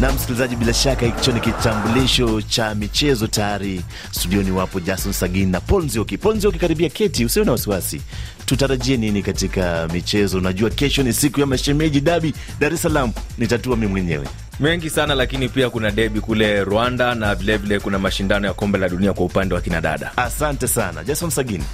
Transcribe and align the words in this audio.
Na 0.00 0.12
msikilizaji, 0.12 0.56
bila 0.56 0.74
shaka 0.74 1.06
hicho 1.06 1.32
ni 1.32 1.40
kitambulisho 1.40 2.42
cha 2.42 2.74
michezo. 2.74 3.26
Tayari 3.26 3.84
studioni 4.10 4.50
wapo 4.50 4.80
Jason 4.80 5.12
Sagini 5.12 5.52
na 5.52 5.60
Paul 5.60 5.84
Nzioki. 5.84 6.18
Paul 6.18 6.36
Nzioki, 6.36 6.58
karibia 6.58 6.88
keti, 6.88 7.24
usiwe 7.24 7.44
na 7.44 7.52
wasiwasi. 7.52 8.00
Tutarajie 8.46 8.96
nini 8.96 9.22
katika 9.22 9.88
michezo? 9.92 10.38
Unajua 10.38 10.70
kesho 10.70 11.02
ni 11.02 11.12
siku 11.12 11.40
ya 11.40 11.46
mashemeji 11.46 12.00
dabi 12.00 12.34
Dar 12.60 12.74
es 12.74 12.82
Salaam, 12.82 13.12
nitatua 13.38 13.76
mi 13.76 13.86
mwenyewe 13.86 14.26
mengi 14.60 14.90
sana 14.90 15.14
lakini 15.14 15.48
pia 15.48 15.70
kuna 15.70 15.90
debi 15.90 16.20
kule 16.20 16.64
Rwanda 16.64 17.14
na 17.14 17.34
vilevile 17.34 17.56
vile 17.68 17.80
kuna 17.80 17.98
mashindano 17.98 18.46
ya 18.48 18.54
kombe 18.54 18.78
la 18.78 18.88
dunia 18.88 19.12
kwa 19.12 19.24
upande 19.26 19.54
wa 19.54 19.60
kinadada. 19.60 20.12
Asante 20.16 20.68
sana 20.68 21.04
Jason 21.04 21.30
Sagini. 21.30 21.64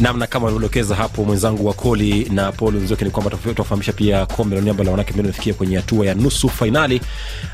Namna 0.00 0.26
kama 0.26 0.46
alivyodokeza 0.46 0.94
hapo 0.94 1.24
mwenzangu 1.24 1.66
wa 1.66 1.74
koli 1.74 2.24
na 2.30 2.52
Paul 2.52 2.74
Nzioki 2.74 3.04
ni 3.04 3.10
kwamba 3.10 3.30
tutafahamisha 3.30 3.92
pia 3.92 4.26
kombe 4.26 4.56
la 4.56 4.62
niaba 4.62 4.84
la 4.84 4.90
wanawake 4.90 5.12
mbele 5.12 5.28
nafikia 5.28 5.54
kwenye 5.54 5.76
hatua 5.76 6.06
ya 6.06 6.14
nusu 6.14 6.48
fainali, 6.48 7.00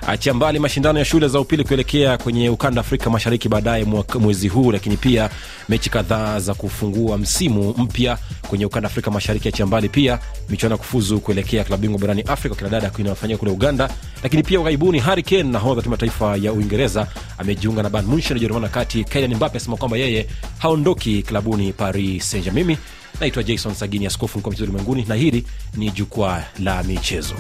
achia 0.06 0.34
mbali 0.34 0.59
mashindano 0.59 0.98
ya 0.98 1.05
shule 1.05 1.28
za 1.28 1.41
upili 1.41 1.64
kuelekea 1.64 2.19
kwenye 2.19 2.48
ukanda 2.50 2.80
Afrika 2.80 3.10
Mashariki 3.10 3.48
baadaye 3.48 3.84
mwezi 4.20 4.48
huu, 4.48 4.73
lakini 4.73 4.97
pia 4.97 5.30
mechi 5.69 5.91
kadhaa 5.91 6.41
za 6.41 6.55
kufungua 6.55 7.19
msimu 7.19 7.74
mpya 7.78 8.19
kwenye 8.48 8.66
ukanda 8.66 8.86
Afrika 8.86 9.11
Mashariki, 9.11 9.48
achia 9.48 9.66
mbali 9.66 9.88
pia 9.88 10.19
michuano 10.48 10.74
ya 10.74 10.78
kufuzu 10.78 11.20
kuelekea 11.20 11.64
klabu 11.64 11.80
bingwa 11.83 11.98
barani 12.00 12.22
Afrika 12.22 12.56
kina 12.56 12.69
dada 12.70 12.91
inayofanyika 12.98 13.38
kule 13.38 13.50
Uganda, 13.50 13.91
lakini 14.22 14.42
pia 14.42 14.61
ughaibuni 14.61 14.98
Harry 14.98 15.22
Kane 15.22 15.42
nahodha 15.42 15.83
timu 15.83 15.95
ya 15.95 15.98
taifa 15.98 16.36
ya 16.36 16.52
Uingereza 16.52 17.06
amejiunga 17.38 17.83
na 17.83 17.91
Bayern 17.91 18.11
Munchen 18.11 18.36
Ujerumani, 18.36 18.64
wakati 18.64 19.05
Kylian 19.05 19.34
Mbappe 19.34 19.56
asema 19.59 19.77
kwamba 19.77 19.97
yeye 19.97 20.27
haondoki 20.59 21.22
klabuni 21.22 21.72
Paris 21.72 22.31
Saint 22.32 22.52
Mimi 22.52 22.78
naitwa 23.20 23.42
Jason 23.42 23.74
Sagini, 23.74 24.06
askofu 24.06 24.38
mkuu 24.38 24.48
wa 24.48 24.50
michezo 24.50 24.64
ulimwenguni, 24.70 25.04
na 25.09 25.14
hili 25.14 25.45
ni 25.77 25.91
jukwaa 25.91 26.44
la 26.58 26.83
michezo. 26.83 27.34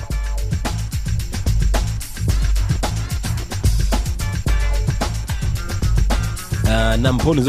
Uh, 6.64 6.94
na 7.00 7.12
Mpoli 7.12 7.40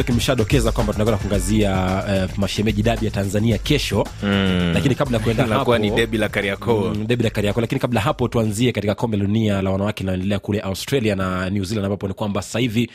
kwamba 0.71 0.93
tunakwenda 0.93 1.17
kuangazia 1.21 2.03
uh, 2.31 2.37
mashemeji 2.37 2.83
dabi 2.83 3.05
ya 3.05 3.11
Tanzania 3.11 3.57
kesho 3.57 4.07
mm. 4.23 4.71
Lakini 4.73 4.95
kabla 4.95 5.17
ya 5.17 5.23
kuenda 5.23 5.45
hapo 5.57 5.77
ni 5.77 5.91
debi 5.91 6.17
la 6.17 6.29
Kariakoo 6.29 6.93
mm, 6.95 7.07
debi 7.07 7.23
la 7.23 7.29
Kariakoo. 7.29 7.61
Lakini 7.61 7.79
kabla 7.81 8.01
hapo 8.01 8.27
tuanzie 8.27 8.71
katika 8.71 8.95
kombe 8.95 9.17
la 9.17 9.25
dunia 9.25 9.61
la 9.61 9.69
wanawake 9.71 10.03
linaendelea 10.03 10.39
kule 10.39 10.59
Australia 10.59 11.15
na 11.15 11.49
New 11.49 11.63
Zealand 11.63 11.85
ambapo 11.85 12.07
ni 12.07 12.13
kwamba 12.13 12.41
sasa 12.41 12.59
hivi 12.59 12.89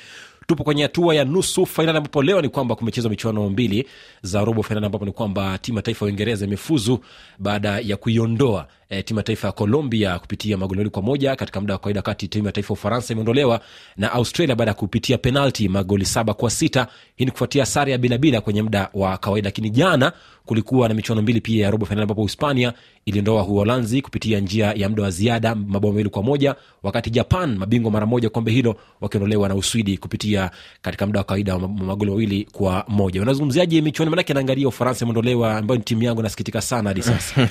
tupo 0.49 0.65
kwenye 0.65 0.83
hatua 0.83 1.15
ya 1.15 1.25
nusu 1.25 1.67
fainali 1.67 1.99
ambapo 1.99 2.23
leo 2.23 2.41
ni 2.43 2.49
kwamba 2.49 2.75
kumechezwa 2.75 3.11
michuano 3.11 3.49
mbili 3.51 3.87
za 4.23 4.45
robo 4.45 4.63
fainali 4.63 4.87
ambapo 4.87 5.05
ni 5.05 5.13
kwamba 5.13 5.59
timu 5.59 5.79
ya 5.79 5.83
taifa 5.83 6.05
ya 6.05 6.11
uingereza 6.11 6.45
imefuzu 6.45 6.99
baada 7.39 7.79
ya 7.79 7.97
kuiondoa 7.97 8.69
e, 8.89 9.03
timu 9.03 9.19
ya 9.21 9.25
taifa 9.25 9.47
ya 9.49 9.53
colombia 9.53 10.19
kupitia 10.19 10.57
magoli 10.57 10.77
mawili 10.79 10.91
kwa 10.91 11.03
moja 11.03 11.37
katika 11.37 11.61
muda 11.61 11.75
wa 11.75 11.79
kawaida 11.79 11.99
wakati 11.99 12.29
timu 12.29 12.47
ya 12.47 12.53
taifa 12.53 12.69
ya 12.69 12.73
ufaransa 12.79 13.13
imeondolewa 13.15 13.61
na 13.97 14.13
australia 14.13 14.57
baada 14.57 14.71
ya 14.71 14.75
kupitia 14.75 15.19
penalti 15.19 15.69
magoli 15.69 16.05
saba 16.05 16.35
kwa 16.35 16.51
sita. 16.51 16.87
Hii 17.17 17.25
ni 17.25 17.31
kufuatia 17.31 17.67
sare 17.67 17.93
ya 17.93 17.99
bilabila 17.99 18.41
kwenye 18.41 18.63
muda 18.63 18.91
wa 18.95 19.19
kawaida 19.19 19.47
lakini 19.49 19.71
jana 19.71 20.13
kulikuwa 20.47 20.89
na 20.89 20.95
michuano 20.95 21.23
mbili 21.23 21.41
pia 21.41 21.65
ya 21.65 21.71
robo 21.71 21.87
fainali 21.87 22.03
ambapo 22.03 22.23
hispania 22.23 22.73
iliondoa 23.07 23.43
uholanzi 23.43 24.03
kupitia 24.03 24.41
njia 24.41 24.73
ya 24.77 24.89
muda 24.89 25.03
wa 25.03 25.11
ziada 25.11 25.55
mabao 25.55 25.91
mawili 25.93 26.09
kwa 26.11 26.23
moja 26.23 26.55
wakati 26.83 27.11
japan 27.11 27.57
mabingwa 27.59 27.91
mara 27.91 28.07
moja 28.07 28.31
kombe 28.31 28.53
hilo 28.53 28.77
wakiondolewa 29.01 29.49
na 29.49 29.55
uswidi 29.55 29.99
kupitia 29.99 30.38
katika 30.83 31.07
muda 31.07 31.21
wa 31.21 31.25
kawaida 31.25 31.55
wa 31.57 31.69
magoli 31.69 32.11
mawili 32.11 32.49
kwa 32.53 32.85
moja. 32.89 33.23
Unazungumziaje 33.23 33.81
michuano? 33.81 34.11
Manake 34.11 34.35
naangalia 34.35 34.69
ufaransa 34.69 35.05
imeondolewa 35.05 35.57
ambayo 35.57 35.79
ni 35.79 35.85
timu 35.85 36.03
yangu 36.03 36.23
nasikitika 36.23 36.61
sana 36.61 36.91
hadi 36.91 37.03
sasa. 37.03 37.49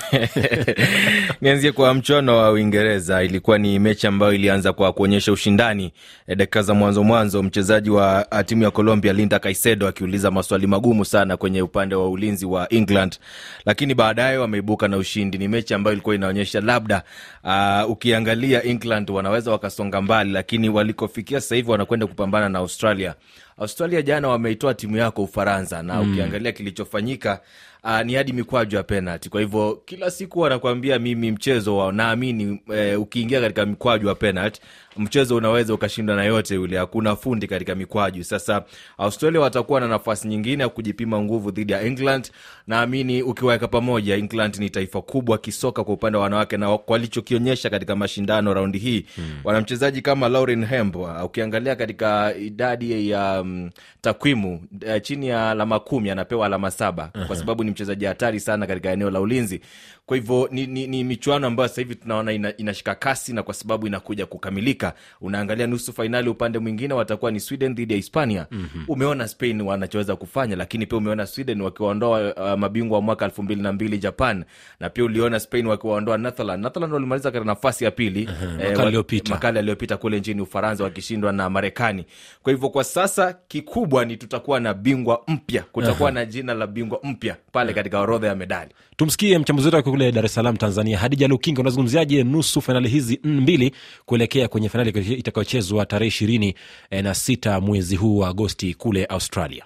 Nianzie 1.42 1.72
kwa 1.72 1.94
mchuano 1.94 2.38
wa 2.38 2.52
uingereza. 2.52 3.24
Ilikuwa 3.24 3.58
ni 3.58 3.80
mechi 3.80 4.08
ambayo 4.08 4.34
ilianza 4.34 4.73
kwa 4.73 4.94
kuonyesha 4.94 5.32
ushindani. 5.32 5.92
E, 6.28 6.36
dakika 6.36 6.61
za 6.61 6.73
mwanzo 6.73 7.04
mwanzo 7.04 7.44
mchezaji 7.44 7.89
wa 7.89 8.28
timu 8.45 8.64
ya 8.64 8.72
colombia 8.72 9.14
linda 9.14 9.40
Caicedo 9.40 9.88
akiuliza 9.88 10.32
maswali 10.32 10.67
magumu 10.67 11.06
sana 11.06 11.38
kwenye 11.38 11.61
upande 11.61 11.95
wa 11.95 12.10
ulinzi 12.10 12.45
wa 12.45 12.73
england. 12.73 13.20
Lakini 13.66 13.94
baadaye 13.94 14.38
wameibuka 14.38 14.88
na 14.88 14.98
ushindi. 14.98 15.38
Ni 15.38 15.48
mechi 15.48 15.73
ambayo 15.73 15.94
ilikuwa 15.94 16.16
inaonyesha 16.16 16.61
labda 16.61 17.04
uh, 17.44 17.92
ukiangalia 17.92 18.64
england 18.64 19.10
wanaweza 19.10 19.52
wakasonga 19.52 20.02
mbali 20.02 20.32
lakini 20.32 20.70
walikofikia 20.70 21.42
sasa 21.42 21.56
hivi 21.56 21.72
wanakwenda 21.72 22.08
kupambana 22.08 22.50
na 22.50 22.61
australia 22.77 23.15
australia 23.58 24.02
jana 24.02 24.28
wameitoa 24.28 24.73
timu 24.73 24.98
yako 24.98 25.23
ufaransa 25.23 25.84
na 25.84 26.04
mm. 26.04 26.12
ukiangalia 26.12 26.52
kilichofanyika 26.52 27.40
uh, 27.84 28.02
ni 28.02 28.14
hadi 28.14 28.34
mikwaju 28.34 28.78
ya 28.78 28.84
penalti. 28.84 29.30
kwa 29.30 29.42
hivyo 29.42 29.82
kila 29.86 30.12
siku 30.12 30.40
wanakuambia 30.40 31.00
mimi 31.00 31.32
mchezo 31.32 31.78
wao 31.78 31.92
naamini 31.92 32.62
eh, 32.73 33.02
ukiingia 33.02 33.42
katika 33.42 33.66
mikwaju 33.66 34.08
ya 34.08 34.16
penalti 34.16 34.62
mchezo 34.98 35.36
unaweza 35.36 35.73
ukashindwa 35.73 36.16
na 36.16 36.23
yote 36.23 36.56
yule 36.56 36.78
hakuna 36.78 37.16
fundi 37.16 37.48
katika 37.48 37.76
mikwaju 37.76 38.23
sasa 38.23 38.64
australia 38.98 39.42
watakuwa 39.42 39.80
na 39.80 39.88
nafasi 39.88 40.28
nyingine 40.28 40.64
ya 40.64 40.70
kujipima 40.70 41.22
nguvu 41.22 41.52
dhidi 41.52 41.73
ya 41.73 41.82
england 41.82 42.32
naamini 42.67 43.22
ukiwaweka 43.23 43.67
pamoja 43.67 44.16
england 44.16 44.56
ni 44.60 44.70
taifa 44.70 45.02
kubwa 45.02 45.38
kisoka 45.38 45.84
kwa 45.84 45.94
upande 45.94 46.17
wa 46.17 46.23
wanawake 46.23 46.58
na 46.58 46.70
walichokionyesha 46.88 47.70
katika 47.70 47.96
mashindano 47.96 48.54
raundi 48.54 48.78
hii 48.78 49.06
hmm. 49.16 49.26
wana 49.44 49.62
mchezaji 49.62 50.02
kama 50.02 50.30
lauren 50.30 50.66
hemb 50.66 50.96
ukiangalia 51.26 51.76
katika 51.76 52.36
idadi 52.36 53.10
ya 53.10 53.44
um, 53.48 53.70
takwimu 54.02 54.56
uh, 54.56 55.02
chini 55.02 55.28
ya 55.28 55.52
alama 55.52 55.80
kumi 55.80 56.10
anapewa 56.10 56.46
alama 56.46 56.72
saba 56.72 57.12
uh-huh. 57.14 57.28
kwa 57.28 57.36
sababu 57.36 57.64
ni 57.64 57.72
mchezaji 57.72 58.06
hatari 58.06 58.40
sana 58.40 58.68
katika 58.68 58.92
eneo 58.92 59.10
la 59.10 59.20
ulinzi. 59.22 59.62
Kwa 60.06 60.18
hivyo 60.18 60.50
ni, 60.52 60.68
ni, 60.68 60.88
ni 60.88 61.04
michuano 61.04 61.48
ambayo 61.48 61.70
sasa 61.70 61.82
hivi 61.82 61.96
tunaona 61.96 62.32
ina, 62.32 62.58
inashika 62.58 62.96
kasi 62.96 63.34
na 63.34 63.44
kwa 63.44 63.54
sababu 63.54 63.88
inakuja 63.88 64.26
kukamilika. 64.26 64.94
Unaangalia 65.22 65.68
nusu 65.68 65.94
fainali 65.94 66.30
upande 66.30 66.60
mwingine 66.60 66.94
watakuwa 66.94 67.32
ni 67.32 67.40
sweden 67.40 67.76
dhidi 67.76 67.94
ya 67.94 67.98
hispania. 67.98 68.48
Mm-hmm. 68.52 68.84
umeona 68.88 69.28
spain 69.28 69.62
wanachoweza 69.62 70.16
kufanya 70.16 70.56
lakini 70.56 70.86
pia 70.86 70.98
umeona 70.98 71.26
sweden 71.26 71.62
wakiwaondoa 71.62 72.34
uh, 72.36 72.60
mabingwa 72.60 72.98
wa 72.98 73.02
mwaka 73.02 73.26
elfu 73.26 73.44
mbili 73.44 73.62
na 73.62 73.74
mbili 73.74 73.98
japan. 73.98 74.44
Na 74.80 74.90
pia 74.90 75.04
uliona 75.04 75.40
spain 75.40 75.68
wakiwaondoa 75.68 76.18
netherland 76.18 76.64
netherland 76.64 76.94
walimaliza 76.94 77.32
katika 77.32 77.46
nafasi 77.46 77.84
ya 77.84 77.92
pili. 77.92 78.26
Uh-huh. 78.26 79.16
eh, 79.16 79.24
makala 79.30 79.60
aliyopita 79.60 79.98
kule 79.98 80.20
nchini 80.20 80.42
ufaransa 80.42 80.84
wakishindwa 80.84 81.32
na 81.32 81.50
marekani. 81.50 82.06
Kwa 82.44 82.54
hivyo 82.54 82.70
kwa 82.70 82.84
sasa 82.84 83.36
kikubwa 83.48 84.05
ni 84.05 84.17
tutakuwa 84.17 84.59
na 84.59 84.73
bingwa 84.73 85.23
mpya. 85.27 85.64
Kutakuwa 85.71 86.11
na 86.11 86.25
jina 86.25 86.53
la 86.53 86.67
bingwa 86.67 86.99
mpya 87.03 87.37
pale 87.52 87.71
uh-huh. 87.71 87.75
katika 87.75 87.99
orodha 87.99 88.27
ya 88.27 88.36
medali. 88.36 88.71
Tumsikie 88.95 89.37
mchambuzi 89.39 89.70
wetu 89.75 89.92
kule 89.92 90.11
dar 90.11 90.25
es 90.25 90.33
salaam 90.33 90.58
tanzania 90.58 90.98
hadija 90.98 91.27
lukinga 91.27 91.61
unazungumziaje 91.61 92.23
nusu 92.23 92.61
fainali 92.61 92.89
hizi 92.89 93.20
mbili 93.23 93.71
kuelekea 94.05 94.48
kwenye 94.48 94.70
fainali 94.70 95.14
itakayochezwa 95.14 95.86
tarehe 95.86 96.08
ishirini 96.08 96.55
na 97.03 97.14
sita 97.15 97.61
mwezi 97.61 97.95
huu 97.95 98.17
wa 98.17 98.27
agosti 98.30 98.73
kule 98.73 99.05
australia? 99.05 99.65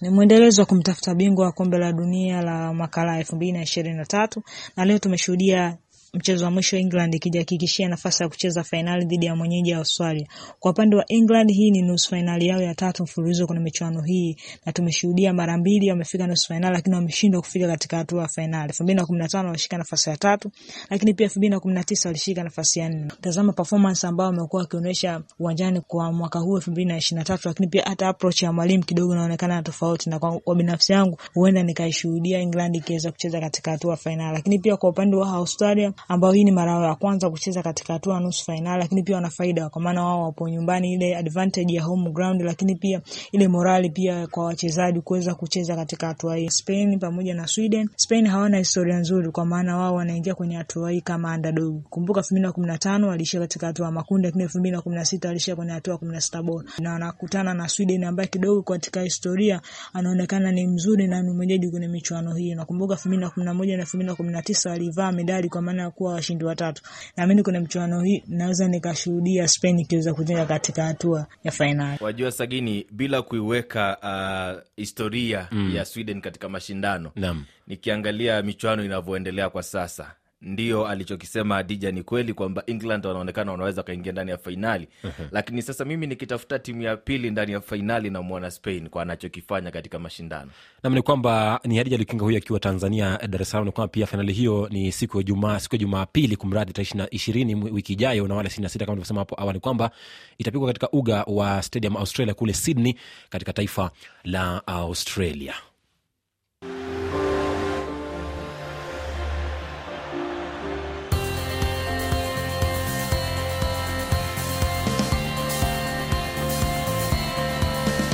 Ni 0.00 0.10
mwendelezo 0.10 0.62
wa 0.62 0.66
kumtafuta 0.66 1.14
bingwa 1.14 1.46
wa 1.46 1.52
kombe 1.52 1.78
la 1.78 1.92
dunia 1.92 2.42
la 2.42 2.74
makala 2.74 3.18
elfu 3.18 3.36
mbili 3.36 3.52
na 3.52 3.62
ishirini 3.62 3.96
na 3.96 4.04
tatu. 4.06 4.42
Na 4.76 4.84
leo 4.84 4.98
tumeshuhudia 4.98 5.76
mchezo 6.14 6.44
wa 6.44 6.50
mwisho 6.50 6.76
England 6.76 7.14
ikijihakikishia 7.14 7.88
nafasi 7.88 8.22
ya 8.22 8.28
kucheza 8.28 8.64
fainali 8.64 9.04
dhidi 9.04 9.26
ya 9.26 9.36
mwenyeji 9.36 9.72
Australia. 9.74 10.26
Kwa 10.60 10.70
upande 10.70 10.96
wa 10.96 11.04
England, 11.08 11.50
hii 11.52 11.70
ni 11.70 11.82
nusu 11.82 12.08
fainali 12.10 12.46
yao 12.46 12.62
ya 12.62 12.74
tatu 12.74 13.02
mfululizo 13.02 13.46
kwenye 13.46 13.62
michuano 13.62 14.02
hii, 14.02 14.36
na 14.66 14.72
tumeshuhudia 14.72 15.32
mara 15.32 15.58
mbili 15.58 15.90
wamefika 15.90 16.26
nusu 16.26 16.48
fainali, 16.48 16.74
lakini 16.74 16.96
wameshindwa 16.96 17.40
kufika 17.40 17.66
katika 17.66 17.96
hatua 17.96 18.22
ya 18.22 18.28
fainali. 18.28 18.68
elfu 18.68 18.82
mbili 18.82 18.96
na 19.00 19.06
kumi 19.06 19.18
na 19.18 19.28
tano 19.28 19.46
walishika 19.48 19.78
nafasi 19.78 20.10
ya 20.10 20.16
tatu, 20.16 20.50
lakini 20.90 21.14
pia 21.14 21.24
elfu 21.24 21.38
mbili 21.38 21.50
na 21.50 21.60
kumi 21.60 21.74
na 21.74 21.84
tisa 21.84 22.08
walishika 22.08 22.44
nafasi 22.44 22.78
ya 22.80 22.88
nne. 22.88 23.12
Tazama 23.20 23.52
performance 23.52 24.06
ambayo 24.06 24.30
wamekuwa 24.30 24.62
wakionyesha 24.62 25.20
uwanjani 25.38 25.80
kwa 25.80 26.12
mwaka 26.12 26.38
huu 26.38 26.56
elfu 26.56 26.70
mbili 26.70 26.88
na 26.88 26.96
ishirini 26.96 27.18
na 27.18 27.24
tatu, 27.24 27.48
lakini 27.48 27.68
pia 27.68 27.82
hata 27.86 28.08
approach 28.08 28.42
ya 28.42 28.52
mwalimu 28.52 28.84
kidogo 28.84 29.12
inaonekana 29.12 29.62
tofauti, 29.62 30.10
na 30.10 30.18
kwa, 30.18 30.54
binafsi 30.54 30.92
yangu 30.92 31.18
huenda 31.34 31.62
nikaishuhudia 31.62 32.38
England 32.38 32.76
ikiweza 32.76 33.12
kucheza 33.12 33.40
katika 33.40 33.70
hatua 33.70 33.96
fainali, 33.96 34.32
lakini 34.34 34.58
pia 34.58 34.76
kwa 34.76 34.90
upande 34.90 35.16
wa 35.16 35.28
Australia 35.32 35.92
ambao 36.08 36.32
hii 36.32 36.44
ni 36.44 36.50
mara 36.50 36.72
yao 36.72 36.84
ya 36.84 36.94
kwanza 36.94 37.30
kucheza 37.30 37.62
katika 37.62 37.92
hatua 37.92 38.14
ya 38.14 38.20
nusu 38.20 38.44
fainali, 38.44 38.82
lakini 38.82 39.02
pia 39.02 39.14
wana 39.16 39.30
faida 39.30 39.68
kwa 39.68 39.82
maana 39.82 40.04
wao 40.04 40.22
wapo 40.22 40.48
nyumbani, 40.48 40.92
ile 40.92 41.16
advantage 41.16 41.74
ya 41.74 41.82
home 41.82 42.10
ground, 42.10 42.40
lakini 42.42 42.74
pia 42.74 43.00
ile 43.32 43.48
morali 43.48 43.90
pia 43.90 44.26
kwa 44.26 44.44
wachezaji 44.44 45.00
kuweza 45.00 45.34
kucheza 45.34 45.76
katika 45.76 46.06
hatua 46.06 46.36
hii. 46.36 46.50
Spain 46.50 46.98
pamoja 46.98 47.34
na 47.34 47.46
Sweden, 47.46 47.88
Spain 47.96 48.26
hawana 48.26 48.58
historia 48.58 48.98
nzuri, 48.98 49.30
kwa 49.30 49.44
maana 49.46 49.76
wao 49.76 49.94
wanaingia 49.94 50.34
kwenye 50.34 50.56
hatua 50.56 50.90
hii 50.90 51.00
kama 51.00 51.34
underdog. 51.34 51.82
Kumbuka 51.90 52.20
elfu 52.20 52.34
mbili 52.34 52.46
na 52.46 52.52
kumi 52.52 52.66
na 52.66 52.78
tano 52.78 53.08
walishia 53.08 53.40
katika 53.40 53.66
hatua 53.66 53.86
ya 53.86 53.92
makundi, 53.92 54.26
lakini 54.26 54.42
elfu 54.44 54.58
mbili 54.58 54.76
na 54.76 54.82
kumi 54.82 54.96
na 54.96 55.04
sita 55.04 55.28
walishia 55.28 55.56
kwenye 55.56 55.72
hatua 55.72 55.92
ya 55.92 55.98
kumi 55.98 56.12
na 56.12 56.20
sita 56.20 56.42
bora, 56.42 56.68
na 56.78 56.92
wanakutana 56.92 57.54
na 57.54 57.68
Sweden 57.68 58.04
ambaye 58.04 58.28
kidogo 58.28 58.62
katika 58.62 59.00
historia 59.02 59.60
anaonekana 59.92 60.52
ni 60.52 60.66
mzuri 60.66 61.06
na 61.06 61.22
ni 61.22 61.32
mwenyeji 61.32 61.70
kwenye 61.70 61.88
michuano 61.88 62.34
hii. 62.34 62.54
Nakumbuka 62.54 62.94
elfu 62.94 63.08
mbili 63.08 63.22
na 63.22 63.30
kumi 63.30 63.46
na 63.46 63.54
moja 63.54 63.76
na 63.76 63.82
elfu 63.82 63.96
mbili 63.96 64.10
na 64.10 64.16
kumi 64.16 64.32
na 64.32 64.42
tisa 64.42 64.70
walivaa 64.70 65.12
medali 65.12 65.48
kwa 65.48 65.62
maana 65.62 65.87
kuwa 65.90 66.12
washindi 66.12 66.44
watatu. 66.44 66.82
Naamini 67.16 67.42
kwenye 67.42 67.58
mchuano 67.58 68.00
hii 68.02 68.22
naweza 68.26 68.68
nikashuhudia 68.68 69.48
Spain 69.48 69.78
ikiweza 69.78 70.14
kujenga 70.14 70.46
katika 70.46 70.84
hatua 70.84 71.26
ya 71.44 71.52
fainali. 71.52 71.98
Wajua 72.04 72.30
Sagini, 72.32 72.86
bila 72.90 73.22
kuiweka 73.22 73.96
uh, 74.02 74.62
historia 74.76 75.48
ya 75.74 75.84
Sweden 75.84 76.20
katika 76.20 76.48
mashindano 76.48 77.10
Nam. 77.16 77.44
nikiangalia 77.66 78.42
michuano 78.42 78.84
inavyoendelea 78.84 79.50
kwa 79.50 79.62
sasa 79.62 80.14
ndio 80.42 80.86
alichokisema 80.86 81.56
Adija 81.56 81.90
ni 81.90 82.02
kweli 82.02 82.34
kwamba 82.34 82.62
England 82.66 83.06
wanaonekana 83.06 83.52
wanaweza 83.52 83.80
wakaingia 83.80 84.12
ndani 84.12 84.30
ya 84.30 84.38
fainali 84.38 84.88
lakini 85.32 85.62
sasa 85.62 85.84
mimi 85.84 86.06
nikitafuta 86.06 86.58
timu 86.58 86.82
ya 86.82 86.96
pili 86.96 87.30
ndani 87.30 87.52
ya 87.52 87.60
fainali 87.60 88.10
namwona 88.10 88.50
Spain 88.50 88.88
kwa 88.88 89.02
anachokifanya 89.02 89.70
katika 89.70 89.98
mashindano. 89.98 90.50
nam 90.82 90.94
ni 90.94 91.02
kwamba 91.02 91.60
ni 91.64 91.78
Hadija 91.78 91.96
Lukinga 91.96 92.24
huyu 92.24 92.36
akiwa 92.36 92.60
Tanzania, 92.60 93.18
Dar 93.28 93.42
es 93.42 93.50
Salaam. 93.50 93.66
Ni 93.66 93.72
kwamba 93.72 93.88
pia 93.88 94.06
fainali 94.06 94.32
hiyo 94.32 94.68
ni 94.70 94.92
siku 94.92 95.16
ya 95.16 95.22
Jumaa, 95.22 95.60
siku 95.60 95.74
ya 95.74 95.78
Jumapili, 95.78 96.36
kumradhi, 96.36 96.72
tarehe 96.72 97.08
ishirini 97.10 97.54
wiki 97.54 97.92
ijayo 97.92 98.28
na 98.28 98.34
wale 98.34 98.46
ishirini 98.46 98.62
na 98.62 98.68
sita 98.68 98.84
kama 98.84 98.94
tulivyosema 98.94 99.20
hapo 99.20 99.40
awali 99.42 99.60
kwamba 99.60 99.90
itapigwa 100.38 100.66
katika 100.68 100.90
uga 100.90 101.22
wa 101.26 101.62
Stadium 101.62 101.96
Australia 101.96 102.34
kule 102.34 102.52
Sydney 102.52 102.94
katika 103.30 103.52
taifa 103.52 103.90
la 104.24 104.66
Australia. 104.66 105.54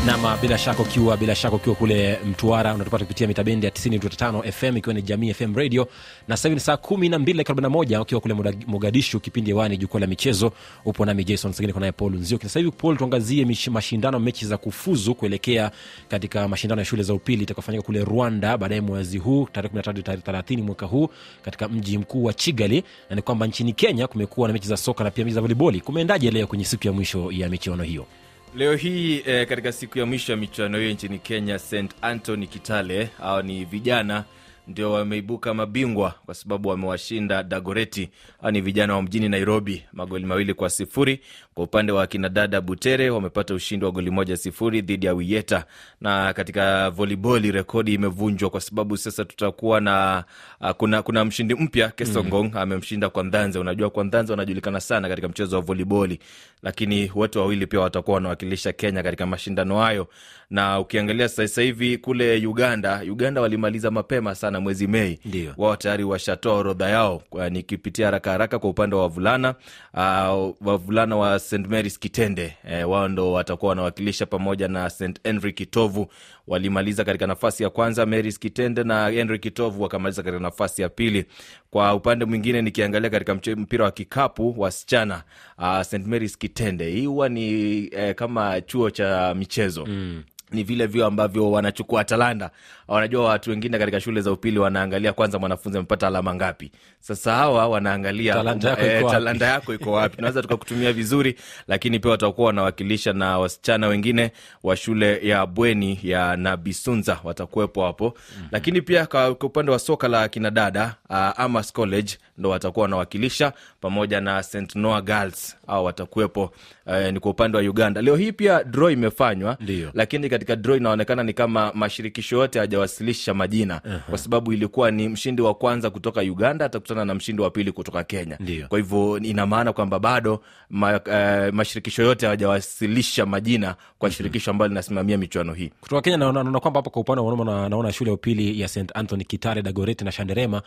Nama, 0.07 0.37
bila 0.37 0.59
shaka 0.59 0.83
ukiwa 0.83 1.17
bila 1.17 1.35
shaka 1.35 1.57
ukiwa 1.57 1.75
kule 1.77 2.19
Mtwara 2.27 2.75
unatupata 2.75 3.05
kupitia 3.05 3.27
mitabendi 3.29 3.67
ya 3.67 3.73
95 3.73 4.53
FM 4.53 4.77
ikiwa 4.77 4.95
ni 4.95 5.03
Jamii 5.03 5.33
FM 5.35 5.55
radio, 5.57 5.89
na 6.29 6.37
sasa 6.37 6.49
ni 6.49 6.61
saa 6.61 6.77
kumi 6.77 7.09
na 7.09 7.19
mbili 7.19 7.39
dakika 7.39 7.51
arobaini 7.53 7.63
na 7.73 7.79
moja 7.79 8.01
ukiwa 8.01 8.21
kule 8.21 8.35
Mogadishu, 8.67 9.21
kipindi 9.21 9.51
hewani 9.51 9.77
jukwaa 9.77 10.01
la 10.01 10.07
michezo. 10.07 10.53
Upo 10.85 11.05
nami 11.05 11.25
Jason 11.25 11.53
Sagini, 11.53 11.73
kunaye 11.73 11.93
Paul 11.93 12.13
Nzioki. 12.15 12.47
Sasa 12.47 12.59
hivi 12.61 12.71
Paul, 12.71 12.97
tuangazie 12.97 13.47
mashindano 13.71 14.19
mechi 14.21 14.47
za 14.47 14.57
kufuzu 14.57 15.15
kuelekea 15.15 15.71
katika 16.09 16.49
mashindano 16.49 16.81
ya 16.81 16.85
shule 16.85 17.03
za 17.03 17.15
upili 17.15 17.43
itakayofanyika 17.43 17.83
kule 17.85 18.05
Rwanda 18.05 18.59
baadaye 18.59 18.81
mwezi 18.81 19.19
huu 19.19 19.49
tarehe 19.53 19.75
13 19.79 20.03
tarehe 20.03 20.23
30 20.23 20.63
mwaka 20.63 20.87
huu 20.87 21.09
katika 21.43 21.69
mji 21.69 21.99
mkuu 21.99 22.25
wa 22.25 22.33
chigali 22.33 22.85
na 23.11 23.17
ni 23.17 23.23
kwamba 23.23 23.47
nchini 23.47 23.73
Kenya 23.73 24.07
kumekuwa 24.07 24.49
na 24.49 24.55
mechi 24.55 24.69
za 24.69 24.77
soka 24.77 25.05
na 25.05 25.11
pia 25.11 25.25
mechi 25.25 25.35
za 25.35 25.41
voliboli. 25.41 25.81
Kumeendaje 25.81 26.31
leo 26.31 26.47
kwenye 26.47 26.65
siku 26.65 26.87
ya 26.87 26.93
mwisho 26.93 27.33
ya 27.33 27.49
michuano 27.49 27.83
hiyo? 27.83 28.07
Leo 28.57 28.75
hii 28.77 29.23
eh, 29.27 29.47
katika 29.49 29.73
siku 29.73 29.99
ya 29.99 30.07
mwisho 30.07 30.33
ya 30.33 30.39
michuano 30.39 30.79
hiyo 30.79 30.91
nchini 30.93 31.19
Kenya, 31.19 31.59
St 31.59 31.95
Anthony 32.03 32.47
Kitale 32.47 33.09
hao 33.19 33.43
ni 33.43 33.65
vijana 33.65 34.25
ndio 34.69 34.93
wameibuka 34.93 35.55
mabingwa 35.55 36.15
kwa 36.27 36.35
sababu 36.35 36.69
wamewashinda 36.69 37.43
Dagoreti. 37.43 38.11
Hao 38.43 38.51
ni 38.51 38.61
vijana 38.61 38.95
wa 38.97 39.03
mjini 39.03 39.29
Nairobi 39.29 39.85
magoli 39.93 40.27
mawili 40.27 40.55
kwa 40.55 40.71
sifuri. 40.71 41.21
Kwa 41.55 41.65
upande 41.65 41.93
wa 41.93 42.07
kinadada 42.07 42.61
Butere 42.61 43.11
wamepata 43.11 43.55
ushindi 43.55 43.85
wa 43.87 43.91
goli 43.93 44.11
moja 44.11 44.37
sifuri 44.37 44.81
dhidi 44.83 45.07
ya 45.07 45.15
Wiyeta. 45.15 45.65
Na 46.01 46.33
katika 46.33 46.91
voliboli 46.91 47.53
rekodi 47.53 47.95
imevunjwa 47.95 48.51
kwa 48.51 48.61
sababu 48.61 48.97
sasa 48.97 49.25
tutakuwa 49.25 49.81
na 49.81 50.25
uh, 50.61 50.71
kuna, 50.71 51.03
kuna 51.03 51.25
mshindi 51.25 51.55
mpya 51.55 51.89
Kesongong 51.89 52.45
mm. 52.53 52.57
amemshinda 52.59 53.11
Kwanzanze. 53.11 53.59
Unajua 53.59 53.91
Kwanzanze 53.91 54.33
wanajulikana 54.33 54.81
sana 54.81 55.09
katika 55.09 55.29
mchezo 55.29 55.57
wa 55.57 55.63
voliboli, 55.63 56.19
lakini 56.63 57.13
wote 57.15 57.39
wawili 57.39 57.67
pia 57.67 57.81
watakuwa 57.81 58.15
wanawakilisha 58.15 58.73
Kenya 58.73 59.03
katika 59.03 59.27
mashindano 59.27 59.79
hayo. 59.79 60.09
Na 60.51 60.81
ukiangalia 60.81 61.29
sasa 61.29 61.63
hivi 61.63 61.99
kule 61.99 62.47
Uganda, 62.47 63.03
Uganda 63.11 63.41
walimaliza 63.41 63.91
mapema 63.91 64.35
sana 64.35 64.61
mwezi 64.61 64.87
Mei, 64.87 65.19
wao 65.57 65.77
tayari 65.77 66.05
washatoa 66.05 66.55
orodha 66.55 66.89
yao. 66.89 67.23
Nikipitia 67.51 68.07
haraka 68.07 68.31
haraka 68.31 68.59
kwa 68.59 68.71
upande 68.71 68.97
wa 68.97 69.03
wavulana 69.03 69.55
uh, 69.95 70.55
wavulana 70.67 71.17
wa 71.17 71.39
St 71.45 71.67
Mary's 71.69 71.99
Kitende 71.99 72.57
E, 72.71 72.85
wao 72.85 73.09
ndo 73.09 73.33
watakuwa 73.33 73.69
wanawakilisha 73.69 74.27
pamoja 74.27 74.69
na 74.69 74.91
St 74.91 75.21
Henry 75.25 75.53
Kitovu 75.53 76.07
walimaliza 76.47 77.05
katika 77.05 77.27
nafasi 77.27 77.63
ya 77.63 77.71
kwanza. 77.71 78.07
Mary's 78.07 78.39
Kitende 78.39 78.85
na 78.85 79.09
Henry 79.09 79.39
Kitovu 79.39 79.83
wakamaliza 79.83 80.23
katika 80.23 80.43
nafasi 80.43 80.83
ya 80.83 80.89
pili. 80.89 81.25
Kwa 81.71 81.95
upande 81.95 82.25
mwingine 82.25 82.63
nikiangalia 82.63 83.11
katika 83.11 83.35
mpira 83.57 83.85
wa 83.85 83.91
kikapu 83.91 84.55
wasichana 84.59 85.23
uh, 85.59 85.83
St 85.83 86.07
Mary's 86.07 86.39
Kitende 86.39 86.91
hii 86.91 87.07
huwa 87.07 87.29
ni 87.29 87.79
eh, 87.93 88.15
kama 88.15 88.61
chuo 88.61 88.91
cha 88.91 89.35
michezo 89.35 89.87
mm 89.87 90.23
ni 90.51 90.63
vile 90.63 90.87
vio 90.87 91.07
ambavyo 91.07 91.51
wanachukua 91.51 92.05
talanta. 92.05 92.51
Wanajua 92.89 93.25
watu 93.25 93.51
wengine 93.51 93.79
katika 93.79 94.01
shule 94.01 94.21
za 94.21 94.33
upili 94.33 94.59
wanaangalia 94.59 95.13
kwanza 95.13 95.39
mwanafunzi 95.39 95.79
amepata 95.79 96.07
alama 96.07 96.35
ngapi. 96.35 96.71
Sasa 97.01 97.35
hawa 97.35 97.69
wanaangalia 97.69 98.35
Talanta 98.35 98.69
yako 98.71 98.83
eh, 98.83 99.11
talanta 99.11 99.47
yako 99.47 99.75
iko 99.75 99.93
wapi, 99.93 100.17
tunaweza 100.17 100.43
tukakutumia 100.43 100.93
vizuri, 100.93 101.37
lakini 101.69 101.99
pia 101.99 102.11
watakuwa 102.11 102.47
wanawakilisha 102.47 103.13
na 103.13 103.39
wasichana 103.39 103.87
wengine 103.87 104.33
wa 104.63 104.77
shule 104.77 105.29
ya 105.29 105.47
bweni 105.47 105.99
ya 106.03 106.37
Nabisunza 106.37 107.19
watakuwepo 107.25 107.85
hapo 107.87 108.05
mm-hmm. 108.05 108.49
Lakini 108.53 108.83
pia 108.83 109.07
kwa 109.07 109.31
upande 109.31 109.73
wa 109.73 109.79
soka 109.79 110.09
la 110.09 110.29
kinadada 110.29 110.95
uh, 111.11 111.17
Amas 111.41 111.73
College 111.73 112.19
ndo 112.39 112.51
watakuwa 112.51 112.83
wanawakilisha 112.83 113.53
pamoja 113.81 114.21
na 114.21 114.43
St 114.43 114.77
Noah 114.77 115.03
Girls 115.05 115.57
au 115.67 115.85
watakuwepo 115.85 116.53
uh, 116.87 116.97
ni 117.13 117.21
kwa 117.21 117.31
upande 117.31 117.59
wa 117.59 117.63
Uganda. 117.65 118.03
Leo 118.03 118.17
hii 118.17 118.33
pia 118.33 118.65
draw 118.65 118.91
imefanywa 118.91 119.57
lakini 119.95 120.29
katika 120.29 120.57
draw 120.57 120.77
inaonekana 120.77 121.23
ni 121.23 121.33
kama 121.33 121.73
mashirikisho 121.75 122.37
yote 122.37 122.61
hajawasilisha 122.75 123.35
majina 123.35 123.79
uh-huh. 123.85 123.99
kwa 124.11 124.19
sababu 124.19 124.53
ilikuwa 124.53 124.91
ni 124.91 125.09
mshindi 125.09 125.43
wa 125.43 125.55
kwanza 125.55 125.91
kutoka 125.91 126.21
Uganda 126.21 126.65
atakutana 126.65 127.05
na 127.05 127.15
mshindi 127.15 127.43
wa 127.43 127.51
pili 127.51 127.73
kutoka 127.73 128.05
Kenya. 128.05 128.37
Ndiyo. 128.41 128.69
Kwa 128.69 128.79
hivyo 128.79 129.19
ina 129.19 129.47
maana 129.47 129.73
kwamba 129.73 129.99
bado 129.99 130.43
ma, 130.71 131.01
uh, 131.01 131.55
mashirikisho 131.55 132.03
yote 132.03 132.27
hawajawasilisha 132.27 133.27
majina 133.27 133.75
kwa 133.99 134.11
shirikisho 134.11 134.51
ambalo 134.51 134.69
linasimamia 134.69 135.19
michuano 135.19 135.53
hii. 135.55 135.71
kutoka 135.81 136.03
Kenya. 136.03 136.17
Naona 136.17 136.61
kwamba 136.61 136.79
hapo 136.79 136.91
kwa 136.91 137.03
upande 137.03 137.21
wa 137.23 137.31
wanaume 137.31 137.69
naona 137.69 137.93
shule 137.93 138.11
ya 138.11 138.15
upili 138.15 138.61
ya 138.61 138.69
St 138.69 138.91
Anthony 138.95 139.25
Kitale, 139.25 139.63
Dagoretti 139.63 140.05
na 140.05 140.13
Shanderema 140.13 140.63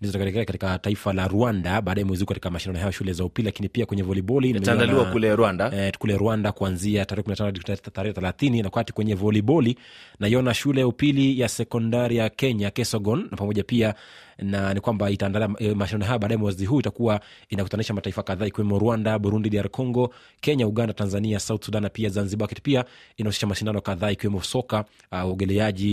zitakaelekea 0.00 0.44
katika 0.44 0.78
taifa 0.78 1.12
la 1.12 1.28
Rwanda 1.28 1.82
baadaye 1.82 2.04
mwezi 2.04 2.22
huu 2.24 2.28
katika 2.28 2.50
mashindano 2.50 2.78
hayo 2.80 2.92
shule 2.92 3.12
za 3.12 3.24
upili, 3.24 3.46
lakini 3.46 3.68
pia 3.68 3.86
kwenye 3.86 4.02
voliboli 4.02 4.50
Itaandaliwa 4.50 5.04
kule 5.04 5.36
Rwanda. 5.36 5.72
eh, 5.74 5.92
kule 5.98 6.16
Rwanda 6.16 6.52
kuanzia 6.52 7.04
tarehe 7.04 7.28
15 7.28 7.44
hadi 7.44 7.60
tarehe 7.92 8.12
30, 8.14 8.58
na 8.58 8.64
wakati 8.64 8.92
kwenye 8.92 9.14
voliboli 9.14 9.78
naiona 10.20 10.54
shule 10.54 10.80
ya 10.80 10.86
upili 10.86 11.40
ya 11.40 11.48
sekondari 11.48 12.16
ya 12.16 12.28
Kenya 12.28 12.70
Kesogon, 12.70 13.28
na 13.30 13.36
pamoja 13.36 13.64
pia 13.64 13.94
na 14.38 14.74
ni 14.74 14.80
kwamba 14.80 15.10
itaandalia 15.10 15.48
e, 15.58 15.74
mashindano 15.74 16.04
haya 16.06 16.18
baadaye 16.18 16.38
mwezi 16.38 16.66
huu 16.66 16.80
itakuwa 16.80 17.20
inakutanisha 17.48 17.94
mataifa 17.94 18.22
kadhaa 18.22 18.46
ikiwemo 18.46 18.78
Rwanda, 18.78 19.18
Burundi, 19.18 19.50
DR 19.50 19.68
Congo, 19.68 20.14
Kenya, 20.40 20.66
Uganda, 20.66 20.92
Tanzania, 20.94 21.40
South 21.40 21.64
Sudan 21.64 21.82
na 21.82 21.88
pia 21.88 22.08
Zanzibar. 22.08 22.44
Wakati 22.44 22.62
pia 22.62 22.84
inahusisha 23.16 23.46
mashindano 23.46 23.80
kadhaa 23.80 24.10
ikiwemo 24.10 24.42
soka, 24.42 24.84
uh, 25.12 25.38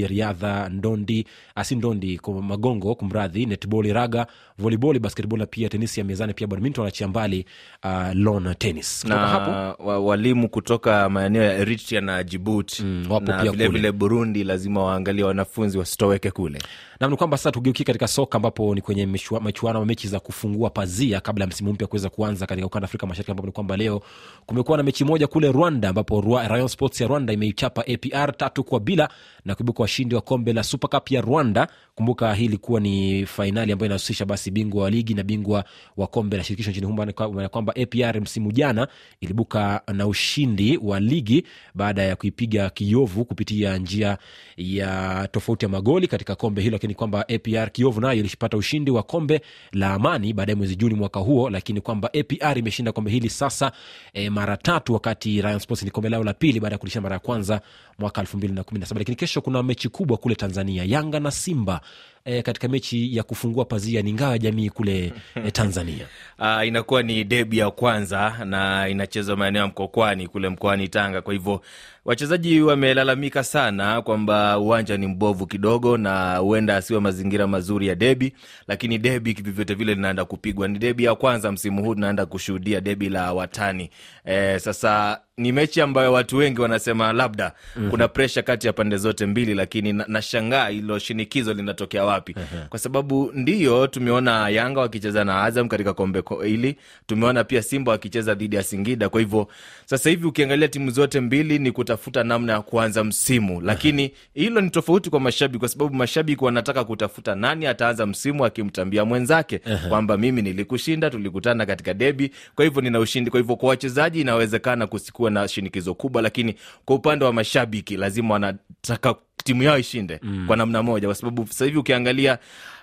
riadha, 0.08 0.70
ndondi, 0.70 1.26
asi 1.56 1.76
ndondi, 1.76 2.20
magongo, 2.42 2.96
kumradhi, 2.96 3.46
netball, 3.46 3.94
raga, 3.94 4.28
volleyball, 4.58 5.00
basketball 5.00 5.40
na 5.40 5.46
pia 5.46 5.70
tenisi 5.70 6.00
ya 6.00 6.06
mezani, 6.06 6.34
pia 6.34 6.48
badminton, 6.48 6.82
wanachia 6.82 7.08
mbali 7.08 7.46
uh, 7.84 8.14
lawn 8.14 8.56
tennis. 8.58 9.02
Kutoka 9.02 9.22
na 9.22 9.28
hapo 9.28 9.84
wa, 9.84 10.00
walimu 10.00 10.50
kutoka 10.50 11.10
maeneo 11.10 11.44
ya 11.44 11.58
Eritrea 11.58 12.02
na 12.02 12.24
Djibouti 12.24 12.84
Mm, 12.84 13.06
wapo 13.10 13.32
na 13.32 13.42
pia 13.42 13.70
vile 13.70 13.92
Burundi 13.92 14.44
lazima 14.44 14.84
waangalie 14.84 15.24
wanafunzi 15.24 15.78
wasitoweke 15.78 16.32
kule. 16.32 16.60
nam 17.00 17.12
ni 17.12 17.18
kwamba 17.18 17.38
sasa 17.38 17.52
tugeukie 17.52 17.86
katika 17.86 18.08
soka 18.08 18.31
ambapo 18.38 18.76
ni 18.76 18.82
kwenye 18.82 19.06
michua- 19.06 19.42
michuano 19.44 19.80
wa 19.80 19.86
mechi 19.86 20.08
za 20.08 20.20
kufungua 20.20 20.70
pazia 20.70 21.20
kabla 21.22 21.44
ya 21.44 21.48
msimu 21.50 21.74
mpya 21.74 21.88
kuweza 21.88 22.10
kuanza 22.10 22.46
katika 22.46 22.68
ukanda 22.68 22.86
Afrika 22.86 23.08
Mashariki, 23.08 23.32
ambapo 23.32 23.46
ni 23.48 23.52
kwamba 23.54 23.78
leo 23.78 24.02
kumekuwa 24.46 24.78
na 24.78 24.84
mechi 24.84 25.04
moja 25.06 25.28
kule 25.28 25.52
Rwanda 25.52 25.90
ambapo 25.90 26.22
Rayon 26.22 26.68
Sports 26.68 27.02
ya 27.02 27.08
Rwanda 27.08 27.34
imeichapa 27.34 27.82
APR 27.88 28.38
tatu 28.38 28.64
kwa 28.64 28.80
bila 28.80 29.10
na 29.46 29.56
kuibuka 29.56 29.82
washindi 29.82 30.16
wa 30.16 30.22
kombe 30.22 30.54
la 30.54 30.64
Super 30.64 31.02
ya 31.10 31.22
Rwanda. 31.22 31.68
Kumbuka 31.96 32.34
hii 32.34 32.46
ilikuwa 32.46 32.80
ni 32.80 33.26
fainali 33.26 33.72
ambayo 33.72 33.86
inahusisha 33.86 34.26
basi 34.26 34.52
bingwa 34.52 34.84
wa 34.84 34.90
ligi 34.90 35.14
na 35.14 35.24
bingwa 35.24 35.66
wa 35.98 36.08
kombe 36.08 36.38
la 36.38 36.44
shirikisho 36.44 36.72
nchini 36.72 36.86
humo, 36.88 37.14
kwamba 37.50 37.74
APR 37.76 38.22
msimu 38.22 38.52
jana 38.52 38.88
ilibuka 39.22 39.82
na 39.94 40.08
ushindi 40.08 40.78
wa 40.78 41.00
ligi 41.00 41.44
baada 41.76 42.04
ya 42.04 42.16
kuipiga 42.16 42.70
Kiovu 42.70 43.26
kupitia 43.26 43.78
njia 43.78 44.18
ya 44.58 45.28
tofauti 45.32 45.66
ya 45.66 45.70
magoli 45.70 46.08
katika 46.08 46.36
kombe 46.36 46.62
hilo, 46.62 46.72
lakini 46.74 46.94
kwamba 46.96 47.26
APR 47.30 47.72
Kiovu 47.72 48.02
nayo 48.02 48.21
ilipata 48.22 48.58
ushindi 48.58 48.92
wa 48.92 49.04
kombe 49.04 49.42
la 49.72 49.94
Amani 49.94 50.34
baadaye 50.34 50.56
mwezi 50.56 50.76
Juni 50.76 50.96
mwaka 50.96 51.20
huo, 51.20 51.50
lakini 51.50 51.82
kwamba 51.82 52.10
APR 52.20 52.58
imeshinda 52.58 52.92
kombe 52.92 53.12
hili 53.12 53.30
sasa 53.30 53.72
e, 54.14 54.30
mara 54.30 54.58
tatu, 54.58 54.94
wakati 54.94 55.42
Rayon 55.42 55.60
Sports 55.60 55.84
ni 55.84 55.92
kombe 55.92 56.10
lao 56.10 56.24
la 56.24 56.34
pili 56.34 56.60
baada 56.60 56.74
ya 56.76 56.78
kulishinda 56.80 57.02
mara 57.04 57.14
ya 57.16 57.20
kwanza 57.20 57.62
mwaka 58.00 58.22
elfu 58.22 58.38
mbili 58.38 58.54
na 58.54 58.64
kumi 58.64 58.80
na 58.80 58.86
saba. 58.86 59.00
Lakini 59.00 59.16
kesho 59.16 59.42
kuna 59.42 59.64
mechi 59.64 59.90
kubwa 59.90 60.18
kule 60.18 60.36
Tanzania, 60.36 60.84
Yanga 60.84 61.20
na 61.20 61.32
Simba 61.32 61.82
eh, 62.26 62.44
katika 62.44 62.68
mechi 62.68 63.16
ya 63.18 63.24
kufungua 63.24 63.66
pazia 63.66 64.02
ni 64.02 64.14
ngao 64.14 64.32
ya 64.32 64.38
jamii 64.38 64.70
kule 64.70 65.14
eh, 65.36 65.52
tanzania 65.52 66.06
Uh, 66.40 66.68
inakuwa 66.68 67.04
ni 67.04 67.24
debi 67.24 67.58
ya 67.58 67.72
kwanza 67.72 68.36
na 68.46 68.90
inachezwa 68.90 69.38
maeneo 69.38 69.62
ya 69.62 69.68
Mkokwani 69.68 70.28
kule 70.28 70.50
mkoani 70.50 70.88
Tanga. 70.88 71.22
Kwa 71.22 71.34
hivyo 71.34 71.62
wachezaji 72.06 72.62
wamelalamika 72.62 73.44
sana 73.44 74.02
kwamba 74.02 74.60
uwanja 74.60 74.98
ni 74.98 75.08
mbovu 75.08 75.48
kidogo 75.48 75.98
na 75.98 76.38
huenda 76.38 76.78
asiwe 76.78 77.00
mazingira 77.00 77.48
mazuri 77.48 77.88
ya 77.88 77.96
debi, 77.96 78.34
lakini 78.68 78.98
debi 78.98 79.34
vyovyote 79.34 79.74
vile 79.74 79.96
linaenda 79.96 80.26
kupigwa. 80.26 80.68
Ni 80.68 80.80
debi 80.80 81.04
ya 81.04 81.16
kwanza 81.16 81.52
msimu 81.52 81.84
huu 81.84 81.94
tunaenda 81.96 82.26
kushuhudia 82.26 82.82
debi 82.82 83.10
la 83.10 83.34
watani. 83.34 83.90
E, 84.26 84.60
sasa 84.60 85.22
ni 85.42 85.52
mechi 85.52 85.82
ambayo 85.82 86.14
watu 86.14 86.38
wengi 86.38 86.62
wanasema 86.62 87.14
labda 87.14 87.52
mm-hmm. 87.76 87.92
kuna 87.92 88.08
presha 88.08 88.42
kati 88.42 88.68
ya 88.68 88.74
pande 88.74 88.98
zote 88.98 89.26
mbili, 89.26 89.54
lakini 89.54 89.94
na- 89.94 90.06
nashangaa 90.08 90.68
hilo 90.68 91.00
shinikizo 91.00 91.54
linatokea 91.54 92.04
wapi? 92.06 92.34
mm-hmm. 92.38 92.68
kwa 92.70 92.80
sababu 92.80 93.32
ndiyo 93.36 93.88
tumeona 93.88 94.50
Yanga 94.50 94.80
wakicheza 94.80 95.24
na 95.24 95.44
Azam 95.44 95.68
katika 95.68 95.94
kombe 95.94 96.24
hili, 96.44 96.76
tumeona 97.08 97.44
pia 97.44 97.62
Simba 97.62 97.92
wakicheza 97.92 98.34
dhidi 98.36 98.56
ya 98.56 98.64
Singida. 98.64 99.10
Kwa 99.10 99.20
hivyo 99.20 99.48
sasa 99.86 100.10
hivi 100.10 100.28
ukiangalia 100.28 100.68
timu 100.68 100.92
zote 100.92 101.20
mbili 101.20 101.60
ni 101.60 101.72
kutafuta 101.72 102.24
namna 102.24 102.54
ya 102.54 102.62
kuanza 102.62 103.04
msimu, 103.04 103.62
lakini 103.62 104.12
hilo 104.34 104.62
ni 104.62 104.70
tofauti 104.70 105.10
kwa 105.10 105.20
mashabiki, 105.20 105.60
kwa 105.60 105.70
sababu 105.70 105.96
mashabiki 105.96 106.44
wanataka 106.46 106.84
kutafuta 106.84 107.36
nani 107.36 107.66
ataanza 107.66 108.06
msimu 108.06 108.46
akimtambia 108.46 109.06
mwenzake 109.06 109.62
kwamba 109.90 110.18
mimi 110.18 110.42
nilikushinda, 110.42 111.10
tulikutana 111.10 111.66
katika 111.66 111.94
debi, 111.94 112.32
kwa 112.56 112.66
hivyo 112.66 112.82
nina 112.82 113.00
ushindi. 113.00 113.32
Kwa 113.32 113.40
hivyo 113.40 113.56
kwa 113.56 113.70
wachezaji 113.70 114.22
inawezekana 114.22 114.88
kusikuwa 115.32 115.42
na 115.44 115.48
shinikizo 115.48 115.94
kubwa, 115.94 116.22
lakini 116.22 116.56
kwa 116.86 116.96
upande 116.96 117.26
wa 117.26 117.34
mashabiki 117.34 117.98
lazima 117.98 118.34
wanataka 118.34 119.16
timu 119.44 119.64
yao 119.64 119.78
ishinde 119.80 120.20
mm. 120.24 120.48
kwa 120.48 120.58
namna 120.58 120.84
moja, 120.84 121.08
kwa 121.08 121.16
sababu 121.16 121.48
sasa 121.48 121.66
hivi 121.66 121.78
ukiangalia 121.78 122.38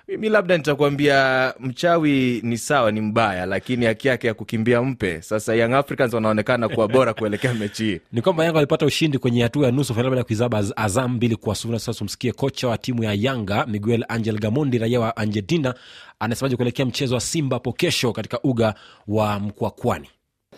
mimi 0.07 0.29
labda 0.29 0.57
nitakwambia 0.57 1.53
mchawi 1.59 2.41
ni 2.43 2.57
sawa, 2.57 2.91
ni 2.91 3.01
mbaya, 3.01 3.45
lakini 3.45 3.85
haki 3.85 4.07
yake 4.07 4.27
ya 4.27 4.33
kukimbia 4.33 4.81
mpe. 4.81 5.21
Sasa 5.21 5.55
Young 5.55 5.73
Africans 5.73 6.13
wanaonekana 6.13 6.69
kuwa 6.69 6.87
bora 6.87 7.13
kuelekea 7.13 7.53
mechi 7.53 7.83
hii. 7.83 7.99
ni 8.13 8.21
kwamba 8.21 8.43
yanga 8.45 8.55
walipata 8.57 8.85
ushindi 8.85 9.17
kwenye 9.17 9.43
hatua 9.43 9.65
ya 9.65 9.71
nusu 9.71 9.93
fainali 9.93 10.09
baada 10.09 10.19
ya 10.19 10.23
kuizaba 10.23 10.63
azam 10.75 11.13
mbili 11.15 11.35
kwa 11.35 11.55
sufuri 11.55 11.79
sasa 11.79 11.99
tumsikie 11.99 12.31
kocha 12.31 12.67
wa 12.67 12.77
timu 12.77 13.03
ya 13.03 13.13
yanga 13.13 13.65
miguel 13.65 14.05
angel 14.07 14.39
gamondi 14.39 14.77
raia 14.77 14.99
wa 14.99 15.17
argentina 15.17 15.73
anasemaje 16.19 16.55
kuelekea 16.55 16.85
mchezo 16.85 17.15
wa 17.15 17.21
simba 17.21 17.55
hapo 17.55 17.73
kesho 17.73 18.11
katika 18.13 18.39
uga 18.43 18.73
wa 19.07 19.39
mkwakwani 19.39 20.07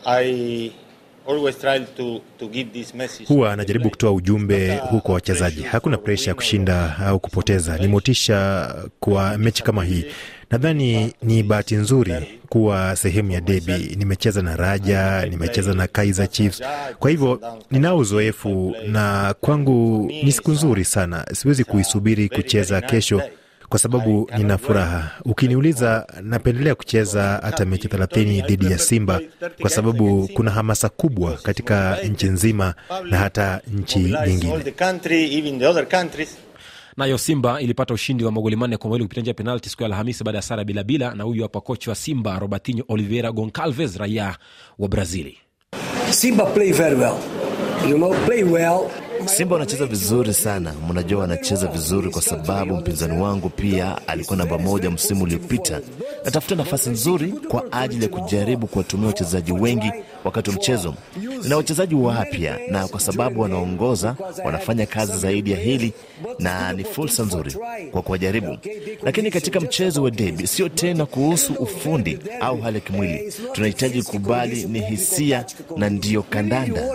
I 0.05 0.71
always 1.31 1.57
try 1.59 1.79
to, 1.97 2.21
to 2.39 2.47
give 2.47 2.69
this 2.73 2.95
message. 2.95 3.27
huwa 3.27 3.53
anajaribu 3.53 3.89
kutoa 3.89 4.11
ujumbe 4.11 4.75
huu 4.77 4.99
kwa 4.99 5.13
wachezaji. 5.15 5.61
Hakuna 5.61 5.97
presha 5.97 6.31
ya 6.31 6.35
kushinda 6.35 6.97
au 6.97 7.19
kupoteza, 7.19 7.77
ni 7.77 7.87
motisha 7.87 8.67
kwa 8.99 9.37
mechi 9.37 9.63
kama 9.63 9.83
hii. 9.85 10.05
Nadhani 10.51 11.13
ni 11.21 11.43
bahati 11.43 11.75
nzuri 11.75 12.13
kuwa 12.49 12.95
sehemu 12.95 13.31
ya 13.31 13.41
debi. 13.41 13.95
Nimecheza 13.97 14.41
na 14.41 14.55
Raja, 14.55 15.25
nimecheza 15.25 15.73
na 15.73 15.87
Kaizer 15.87 16.29
Chiefs, 16.29 16.61
kwa 16.99 17.09
hivyo 17.11 17.41
ninao 17.71 17.97
uzoefu 17.97 18.75
na 18.87 19.35
kwangu 19.41 20.07
ni 20.23 20.31
siku 20.31 20.51
nzuri 20.51 20.85
sana. 20.85 21.25
Siwezi 21.33 21.63
kuisubiri 21.63 22.29
kucheza 22.29 22.81
kesho 22.81 23.21
kwa 23.71 23.79
sababu 23.79 24.29
nina 24.37 24.57
furaha. 24.57 25.11
Ukiniuliza, 25.25 26.07
napendelea 26.21 26.75
kucheza 26.75 27.39
hata 27.43 27.65
mechi 27.65 27.87
thelathini 27.87 28.41
dhidi 28.41 28.71
ya 28.71 28.77
Simba 28.77 29.21
kwa 29.61 29.69
sababu 29.69 30.29
kuna 30.33 30.51
hamasa 30.51 30.89
kubwa 30.89 31.33
katika 31.33 31.97
nchi 32.03 32.27
nzima 32.27 32.73
na 33.09 33.17
hata 33.17 33.61
nchi 33.73 33.99
nyingine. 33.99 34.73
nayo 36.97 37.17
simba 37.17 37.61
ilipata 37.61 37.93
ushindi 37.93 38.23
wa 38.23 38.31
magoli 38.31 38.55
manne 38.55 38.77
kwa 38.77 38.87
mawili 38.89 39.03
kupitia 39.05 39.21
njia 39.21 39.33
penalti 39.33 39.69
siku 39.69 39.83
ya 39.83 39.87
alhamisi 39.89 40.23
baada 40.23 40.37
ya 40.37 40.41
sara 40.41 40.63
bila 40.63 40.83
bila 40.83 41.15
na 41.15 41.23
huyu 41.23 41.41
hapa 41.43 41.61
kocha 41.61 41.91
wa 41.91 41.95
simba 41.95 42.39
robertinho 42.39 42.83
oliveira 42.87 43.31
goncalves 43.31 43.95
raia 43.97 44.35
wa 44.79 44.87
brazili 44.87 45.37
Simba 46.11 46.45
play 46.45 46.71
very 46.73 46.95
well. 46.95 47.17
You 47.87 47.97
know, 47.97 48.13
play 48.25 48.43
well. 48.43 48.91
Simba 49.25 49.53
wanacheza 49.55 49.85
vizuri 49.85 50.33
sana. 50.33 50.73
Mnajua 50.89 51.21
wanacheza 51.21 51.67
vizuri 51.67 52.09
kwa 52.09 52.21
sababu 52.21 52.75
mpinzani 52.77 53.21
wangu 53.21 53.49
pia 53.49 54.07
alikuwa 54.07 54.37
namba 54.37 54.57
moja 54.57 54.91
msimu 54.91 55.23
uliopita. 55.23 55.79
Natafuta 56.25 56.55
nafasi 56.55 56.89
nzuri 56.89 57.31
kwa 57.31 57.71
ajili 57.73 58.03
ya 58.03 58.09
kujaribu 58.09 58.67
kuwatumia 58.67 59.07
wachezaji 59.07 59.51
wengi 59.51 59.91
wakati 60.23 60.49
wa 60.49 60.55
mchezo. 60.55 60.93
Nina 61.43 61.57
wachezaji 61.57 61.95
wapya, 61.95 62.59
na 62.69 62.87
kwa 62.87 62.99
sababu 62.99 63.41
wanaongoza, 63.41 64.15
wanafanya 64.45 64.85
kazi 64.85 65.17
zaidi 65.17 65.51
ya 65.51 65.57
hili, 65.57 65.93
na 66.39 66.73
ni 66.73 66.83
fursa 66.83 67.23
nzuri 67.23 67.55
kwa 67.91 68.01
kuwajaribu. 68.01 68.57
Lakini 69.03 69.31
katika 69.31 69.59
mchezo 69.59 70.03
wa 70.03 70.11
debi, 70.11 70.47
sio 70.47 70.69
tena 70.69 71.05
kuhusu 71.05 71.53
ufundi 71.53 72.19
au 72.41 72.61
hali 72.61 72.75
ya 72.75 72.81
kimwili. 72.81 73.33
Tunahitaji 73.53 74.03
kukubali 74.03 74.63
ni 74.65 74.79
hisia, 74.79 75.45
na 75.77 75.89
ndiyo 75.89 76.21
kandanda. 76.23 76.87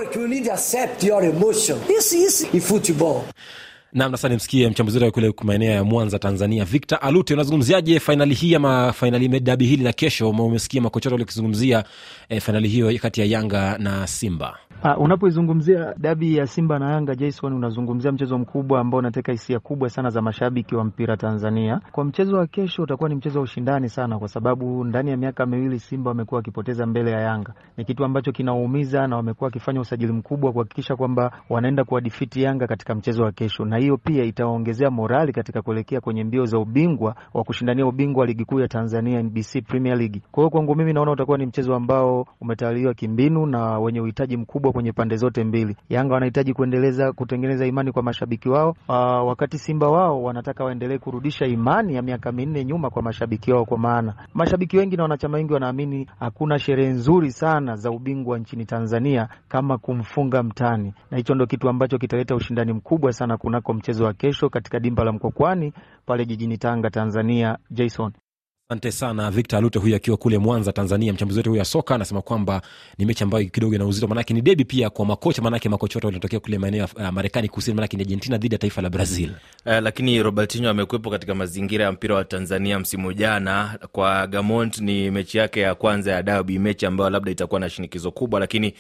Work, 3.97 4.09
you 4.09 4.09
need 4.09 4.19
to 4.19 4.25
accept 4.25 4.25
your 4.25 4.29
emotion. 4.29 4.29
This 4.29 4.29
is 4.29 4.29
in 4.29 4.29
football. 4.29 4.29
nam 4.29 4.29
nasa 4.29 4.29
nimsikie 4.29 4.69
mchambuzi 4.71 4.99
wetu 4.99 5.13
kule 5.13 5.35
maeneo 5.45 5.71
ya 5.71 5.85
mwanza 5.85 6.19
tanzania 6.19 6.65
victor 6.65 6.99
alute 7.03 7.35
unazungumziaje 7.35 8.01
fainali 8.01 8.35
hii 8.35 8.55
ama 8.55 8.93
fainali 8.93 9.41
dabi 9.41 9.67
hili 9.67 9.85
la 9.85 9.93
kesho 9.93 10.31
umesikia 10.31 10.83
makocha 10.83 11.11
wote 11.11 11.23
wakizungumzia 11.23 11.85
eh, 12.29 12.41
fainali 12.43 12.69
hiyo 12.69 12.99
kati 13.03 13.21
ya 13.21 13.27
yanga 13.27 13.79
na 13.79 14.07
simba 14.07 14.59
Uh, 14.85 15.01
unapoizungumzia 15.03 15.95
dabi 15.99 16.37
ya 16.37 16.47
Simba 16.47 16.79
na 16.79 16.93
Yanga 16.93 17.15
Jason, 17.15 17.53
unazungumzia 17.53 18.13
mchezo 18.13 18.39
mkubwa 18.39 18.81
ambao 18.81 18.99
unateka 18.99 19.33
hisia 19.33 19.59
kubwa 19.61 19.91
sana 19.91 20.11
za 20.11 20.23
mashabiki 20.23 20.75
wa 20.75 20.85
mpira 20.85 21.17
Tanzania. 21.17 21.81
Kwa 21.93 22.05
mchezo 22.05 22.37
wa 22.37 22.47
kesho 22.47 22.83
utakuwa 22.83 23.09
ni 23.09 23.15
mchezo 23.15 23.39
wa 23.39 23.45
ushindani 23.45 23.89
sana, 23.89 24.19
kwa 24.19 24.29
sababu 24.29 24.85
ndani 24.85 25.11
ya 25.11 25.17
miaka 25.17 25.47
miwili 25.47 25.79
Simba 25.81 26.11
wamekuwa 26.11 26.37
wakipoteza 26.39 26.87
mbele 26.87 27.11
ya 27.11 27.21
Yanga. 27.21 27.53
Ni 27.77 27.85
kitu 27.85 28.05
ambacho 28.05 28.33
kinaumiza, 28.33 29.07
na 29.07 29.17
wamekuwa 29.17 29.47
wakifanya 29.49 29.81
usajili 29.81 30.13
mkubwa 30.13 30.53
kuhakikisha 30.53 30.97
kwamba 30.97 31.33
wanaenda 31.51 31.85
kuwadifiti 31.85 32.43
Yanga 32.43 32.67
katika 32.67 32.95
mchezo 32.95 33.23
wa 33.23 33.33
kesho, 33.33 33.65
na 33.65 33.77
hiyo 33.87 33.97
pia 33.97 34.25
itawaongezea 34.25 34.91
morali 34.91 35.33
katika 35.33 35.63
kuelekea 35.63 36.01
kwenye 36.01 36.25
mbio 36.25 36.45
za 36.47 36.59
ubingwa 36.59 37.15
wa 37.35 37.45
kushindania 37.45 37.87
ubingwa 37.87 38.21
wa 38.21 38.27
ligi 38.27 38.45
kuu 38.45 38.61
ya 38.61 38.69
Tanzania 38.69 39.23
NBC 39.23 39.63
Premier 39.67 39.97
League. 39.99 40.23
Kwa 40.33 40.43
hiyo 40.43 40.51
kwangu 40.51 40.75
mimi 40.77 40.93
naona 40.93 41.13
utakuwa 41.13 41.39
ni 41.39 41.47
mchezo 41.47 41.75
ambao 41.75 42.27
umetawaliwa 42.41 42.95
kimbinu 42.95 43.47
na 43.47 43.79
wenye 43.79 44.01
uhitaji 44.01 44.37
mkubwa 44.37 44.73
kwenye 44.73 44.93
pande 44.93 45.17
zote 45.17 45.45
mbili. 45.45 45.77
Yanga 45.89 46.15
wanahitaji 46.15 46.53
kuendeleza 46.55 47.13
kutengeneza 47.13 47.67
imani 47.67 47.93
kwa 47.93 48.03
mashabiki 48.03 48.49
wao, 48.49 48.71
uh, 48.71 49.29
wakati 49.29 49.59
Simba 49.59 49.89
wao 49.91 50.23
wanataka 50.23 50.65
waendelee 50.65 50.99
kurudisha 50.99 51.47
imani 51.47 51.95
ya 51.95 52.03
miaka 52.03 52.33
minne 52.33 52.65
nyuma 52.65 52.91
kwa 52.91 53.03
mashabiki 53.03 53.53
wao, 53.53 53.65
kwa 53.65 53.79
maana 53.79 54.15
mashabiki 54.35 54.77
wengi 54.77 54.97
na 54.97 55.03
wanachama 55.03 55.37
wengi 55.37 55.53
wanaamini 55.53 56.07
hakuna 56.21 56.59
sherehe 56.59 56.91
nzuri 56.91 57.31
sana 57.33 57.77
za 57.77 57.91
ubingwa 57.91 58.39
nchini 58.39 58.65
Tanzania 58.65 59.29
kama 59.49 59.79
kumfunga 59.79 60.43
mtani, 60.43 60.95
na 61.11 61.17
hicho 61.17 61.35
ndo 61.35 61.47
kitu 61.47 61.69
ambacho 61.69 61.99
kitaleta 61.99 62.35
ushindani 62.35 62.73
mkubwa 62.73 63.13
sana 63.13 63.37
kunako 63.37 63.75
mchezo 63.77 64.05
wa 64.05 64.13
kesho 64.15 64.49
katika 64.51 64.81
dimba 64.81 65.05
la 65.05 65.13
Mkokwani 65.13 65.73
pale 66.07 66.25
jijini 66.27 66.59
Tanga, 66.59 66.91
Tanzania. 66.91 67.59
Jason. 67.71 68.13
asante 68.71 68.93
sana 68.93 69.31
victor 69.31 69.59
alute 69.59 69.79
huyu 69.79 69.97
akiwa 69.97 70.17
kule 70.17 70.39
mwanza 70.39 70.73
tanzania 70.73 71.13
mchambuzi 71.13 71.39
wetu 71.39 71.51
huyu 71.51 71.59
wa 71.59 71.65
soka 71.65 71.95
anasema 71.95 72.23
kwamba 72.23 72.63
ni 72.99 73.07
mechi 73.07 73.25
ambayo 73.25 73.45
kidogo 73.45 73.75
ina 73.75 73.87
uzito 73.87 74.07
manake 74.09 74.35
ni 74.35 74.41
debi 74.43 74.65
pia 74.65 74.91
kwa 74.91 75.07
makocha 75.07 75.43
manake 75.43 75.69
makocha 75.69 75.97
wote 75.97 76.07
wanatokea 76.07 76.41
kule 76.41 76.59
maeneo 76.59 76.81
ya 76.81 76.89
uh, 77.09 77.15
marekani 77.15 77.49
kusini 77.49 77.75
manake 77.75 77.97
ni 77.97 78.03
argentina 78.03 78.39
dhidi 78.39 78.55
ya 78.55 78.59
taifa 78.59 78.83
la 78.83 78.91
brazil 78.91 79.31
Eh, 79.65 79.83
lakini 79.83 80.23
Robertinho 80.23 80.71
amekuwepo 80.71 81.11
katika 81.11 81.35
mazingira 81.35 81.85
ya 81.85 81.93
mpira 81.93 82.15
wa 82.15 82.25
Tanzania 82.25 82.79
msimu 82.79 83.13
jana. 83.13 83.79
Kwa 83.93 84.27
Gamont 84.27 84.79
ni 84.79 85.11
mechi 85.11 85.39
yake 85.39 85.61
ya 85.61 85.75
kwanza 85.75 86.13
ya 86.13 86.23
dabi, 86.23 86.59
mechi 86.59 86.87
ambayo 86.87 87.11
labda 87.11 87.31
itakuwa 87.31 87.61
na 87.61 87.71
shinikizo 87.71 88.11
kubwa, 88.11 88.41
lakini 88.41 88.75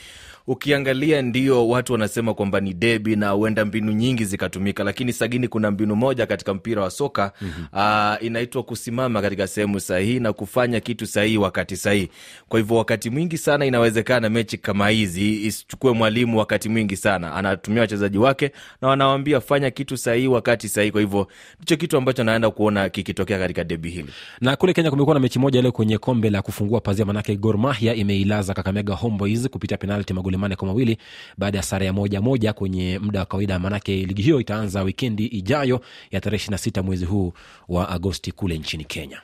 ukiangalia 0.47 1.23
ndio 1.23 1.69
watu 1.69 1.93
wanasema 1.93 2.35
kwamba 2.35 2.61
ni 2.61 2.75
debi 2.75 3.17
na 3.17 3.31
huenda 3.31 3.65
mbinu 3.65 3.93
nyingi 3.93 4.25
zikatumika, 4.25 4.85
lakini 4.85 5.13
sagini, 5.13 5.49
kuna 5.49 5.71
mbinu 5.71 5.97
moja 5.97 6.27
katika 6.27 6.55
mpira 6.55 6.83
wa 6.83 6.91
soka 6.91 7.33
mm-hmm. 7.41 8.27
inaitwa 8.27 8.63
kusimama 8.63 9.23
katika 9.23 9.47
sehemu 9.47 9.81
sahihi 9.81 10.21
na 10.21 10.33
kufanya 10.33 10.81
kitu 10.81 11.07
sahihi 11.07 11.39
wakati 11.39 11.77
sahihi. 11.77 12.09
Kwa 12.49 12.61
hivyo 12.61 12.77
wakati 12.77 13.11
mwingi 13.11 13.39
sana 13.39 13.67
inawezekana 13.67 14.31
mechi 14.31 14.59
kama 14.59 14.89
hizi 14.89 15.47
isichukue 15.47 15.93
mwalimu 15.93 16.39
wakati 16.39 16.69
mwingi 16.69 16.97
sana, 16.97 17.35
anatumia 17.35 17.81
wachezaji 17.81 18.19
wake 18.19 18.51
na 18.83 18.89
wanawambia 18.89 19.41
fanya 19.41 19.71
kitu 19.71 19.97
sahihi 19.97 20.29
wakati 20.29 20.69
sahihi. 20.69 20.93
Kwa 20.93 21.01
hivyo 21.01 21.29
ndicho 21.59 21.77
kitu 21.77 21.97
ambacho 21.97 22.25
naenda 22.25 22.51
kuona 22.51 22.89
kikitokea 22.89 23.39
katika 23.39 23.65
debi 23.65 23.91
hili. 23.91 24.09
na 24.41 24.57
kule 24.57 24.73
kenya 24.73 24.91
kumekuwa 24.91 25.15
na 25.15 25.21
mechi 25.21 25.39
moja 25.39 25.63
leo 25.63 25.73
kwenye 25.73 25.99
kombe 25.99 26.31
la 26.31 26.43
kufungua 26.43 26.81
pazia 26.81 27.05
manake 27.05 27.37
gor 27.37 27.59
mahia 27.59 27.95
imeilaza 27.95 28.55
kakamega 28.55 28.95
Homeboyz 28.95 29.47
kupitia 29.49 29.77
penalti 29.77 30.15
magoli 30.15 30.36
mane 30.39 30.57
kwa 30.57 30.69
mawili 30.69 30.99
baada 31.39 31.59
ya 31.59 31.63
sare 31.65 31.87
ya 31.87 31.93
moja 31.93 32.21
moja 32.21 32.53
kwenye 32.53 32.99
muda 32.99 33.21
wa 33.21 33.27
kawaida. 33.27 33.59
Manake 33.59 33.97
ligi 33.97 34.23
hiyo 34.23 34.41
itaanza 34.41 34.83
wikendi 34.83 35.27
ijayo 35.27 35.81
ya 36.11 36.21
tarehe 36.21 36.45
26 36.51 36.83
mwezi 36.83 37.05
huu 37.05 37.33
wa 37.69 37.89
agosti 37.89 38.33
kule 38.33 38.59
nchini 38.59 38.85
kenya. 38.85 39.21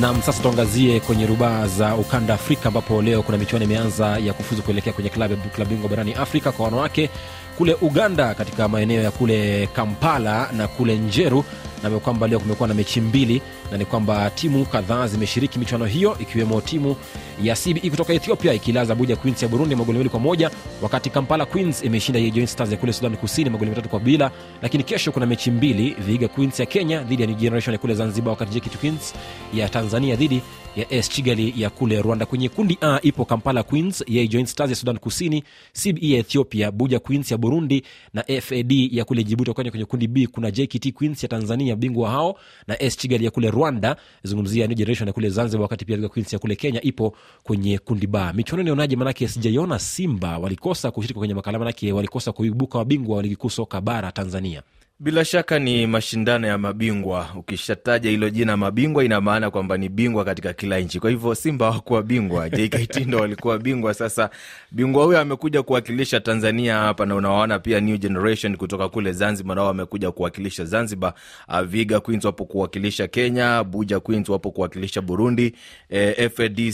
Nam 0.00 0.20
sasa 0.22 0.42
tuangazie 0.42 1.00
kwenye 1.00 1.26
rubaa 1.26 1.66
za 1.66 1.94
ukanda 1.94 2.34
afrika 2.34 2.68
ambapo 2.68 3.02
leo 3.02 3.22
kuna 3.22 3.38
michuano 3.38 3.64
imeanza 3.64 4.18
ya 4.18 4.32
kufuzu 4.32 4.62
kuelekea 4.62 4.92
kwenye 4.92 5.10
klabu 5.10 5.36
bingwa 5.68 5.88
barani 5.90 6.14
afrika 6.14 6.52
kwa 6.52 6.64
wanawake 6.64 7.10
kule 7.58 7.74
uganda 7.80 8.34
katika 8.34 8.68
maeneo 8.68 9.02
ya 9.02 9.10
kule 9.10 9.68
kampala 9.72 10.48
na 10.52 10.68
kule 10.68 10.96
njeru 10.98 11.44
na 11.82 11.90
kwamba 11.90 12.26
leo 12.28 12.38
kumekuwa 12.40 12.68
na 12.68 12.74
mechi 12.74 13.00
mbili 13.00 13.42
na 13.70 13.78
ni 13.78 13.84
kwamba 13.84 14.30
timu 14.30 14.66
kadhaa 14.66 15.06
zimeshiriki 15.06 15.58
michuano 15.58 15.84
hiyo 15.84 16.16
ikiwemo 16.20 16.60
timu 16.60 16.96
ya 17.42 17.56
cbe 17.56 17.90
kutoka 17.90 18.12
ethiopia 18.12 18.52
ikilaza 18.54 18.94
buja 18.94 19.16
queens 19.16 19.42
ya 19.42 19.48
burundi 19.48 19.74
magoli 19.76 19.92
mawili 19.98 20.10
kwa 20.10 20.20
moja 20.20 20.50
wakati 20.82 21.10
kampala 21.10 21.46
queens 21.46 21.84
imeshinda 21.84 22.46
stars 22.46 22.70
ya 22.72 22.76
kule 22.76 22.92
sudan 22.92 23.16
kusini 23.16 23.50
magoli 23.50 23.70
matatu 23.70 23.88
kwa 23.88 24.00
bila. 24.00 24.30
Lakini 24.62 24.84
kesho 24.84 25.12
kuna 25.12 25.26
mechi 25.26 25.50
mbili 25.50 25.90
viga 26.06 26.28
queens 26.28 26.60
ya 26.60 26.66
kenya 26.66 27.02
dhidi 27.02 27.22
ya 27.22 27.28
new 27.28 27.36
generation 27.36 27.72
ya 27.72 27.78
kule 27.78 27.94
zanzibar 27.94 28.30
wakati 28.30 28.60
jkt 28.60 28.76
queens 28.76 29.14
ya 29.54 29.68
tanzania 29.68 30.16
dhidi 30.16 30.42
ya 30.76 30.92
s 30.92 31.08
chigali 31.10 31.54
ya 31.56 31.70
kule 31.70 32.02
rwanda. 32.02 32.26
Kwenye 32.26 32.48
kundi 32.48 32.78
a 32.80 32.98
ipo 33.02 33.24
kampala 33.24 33.62
queens 33.62 34.04
ya 34.06 34.46
stars 34.46 34.70
ya 34.70 34.76
sudan 34.76 34.98
kusini 34.98 35.44
cbe 35.82 36.08
ya 36.10 36.18
ethiopia 36.18 36.70
buja 36.70 36.98
queens 36.98 37.30
ya 37.30 37.38
burundi 37.38 37.82
na 38.14 38.22
fad 38.40 38.72
ya 38.72 39.04
kule 39.04 39.24
jibuti. 39.24 39.52
Kwenye 39.52 39.84
kundi 39.84 40.06
b 40.08 40.26
kuna 40.26 40.50
jkt 40.50 40.92
queens 40.92 41.22
ya 41.22 41.28
tanzania 41.28 41.65
bingwa 41.74 42.10
hao 42.10 42.38
na 42.66 42.82
s 42.82 42.96
chigali 42.96 43.24
ya 43.24 43.30
kule 43.30 43.50
rwanda. 43.50 43.96
Zungumzia 44.22 44.66
new 44.66 44.76
generation 44.76 45.06
ya 45.08 45.12
kule 45.12 45.30
zanzibar 45.30 45.62
wakati 45.62 45.84
pia 45.84 45.96
Viga 45.96 46.08
queens 46.08 46.32
ya 46.32 46.38
kule 46.38 46.56
kenya 46.56 46.82
ipo 46.82 47.16
kwenye 47.42 47.78
kundi 47.78 48.06
ba. 48.06 48.32
Michuano 48.32 48.62
nionaje 48.62 48.96
manake 48.96 49.28
sijaiona 49.28 49.78
simba 49.78 50.38
walikosa 50.38 50.90
kushiriki 50.90 51.18
kwenye 51.18 51.34
makala 51.34 51.58
manake 51.58 51.92
walikosa 51.92 52.32
kuibuka 52.32 52.78
wabingwa 52.78 53.16
wa 53.16 53.22
ligi 53.22 53.36
kuu 53.36 53.50
soka 53.50 53.80
bara 53.80 54.12
tanzania 54.12 54.62
bila 55.00 55.24
shaka 55.24 55.58
ni 55.58 55.86
mashindano 55.86 56.46
ya 56.46 56.58
mabingwa. 56.58 57.28
Ukishataja 57.36 58.10
hilo 58.10 58.30
jina 58.30 58.56
mabingwa 58.56 59.04
ina 59.04 59.20
maana 59.20 59.50
kwamba 59.50 59.76
ni 59.76 59.88
bingwa 59.88 60.24
katika 60.24 60.52
kila 60.52 60.78
nchi. 60.80 61.00
Kwa 61.00 61.10
hivyo 61.10 61.34
simba 61.34 61.66
hawakuwa 61.66 62.02
bingwa. 62.02 62.48
Jkt 62.58 62.96
ndo 62.96 63.18
walikuwa 63.18 63.58
bingwa. 63.58 63.94
Sasa 63.94 64.30
bingwa 64.70 65.04
huyo 65.04 65.20
amekuja 65.20 65.62
kuwakilisha 65.62 66.20
tanzania 66.20 66.76
hapa 66.78 67.06
na 67.06 67.14
unawaona 67.14 67.58
pia 67.58 67.80
new 67.80 67.96
generation 67.96 68.56
kutoka 68.56 68.88
kule 68.88 69.12
zanzibar 69.12 69.56
nao 69.56 69.66
wamekuja 69.66 70.10
kuwakilisha 70.12 70.64
zanzibar. 70.64 71.14
Uh, 71.48 71.60
viga 71.60 72.00
queens 72.00 72.24
wapo 72.24 72.44
kuwakilisha 72.44 73.06
kenya 73.08 73.64
buja 73.64 74.00
queens 74.00 74.28
wapo 74.28 74.50
kuwakilisha 74.50 75.00
burundi 75.00 75.52
eh, 75.90 76.30
FAD, 76.30 76.72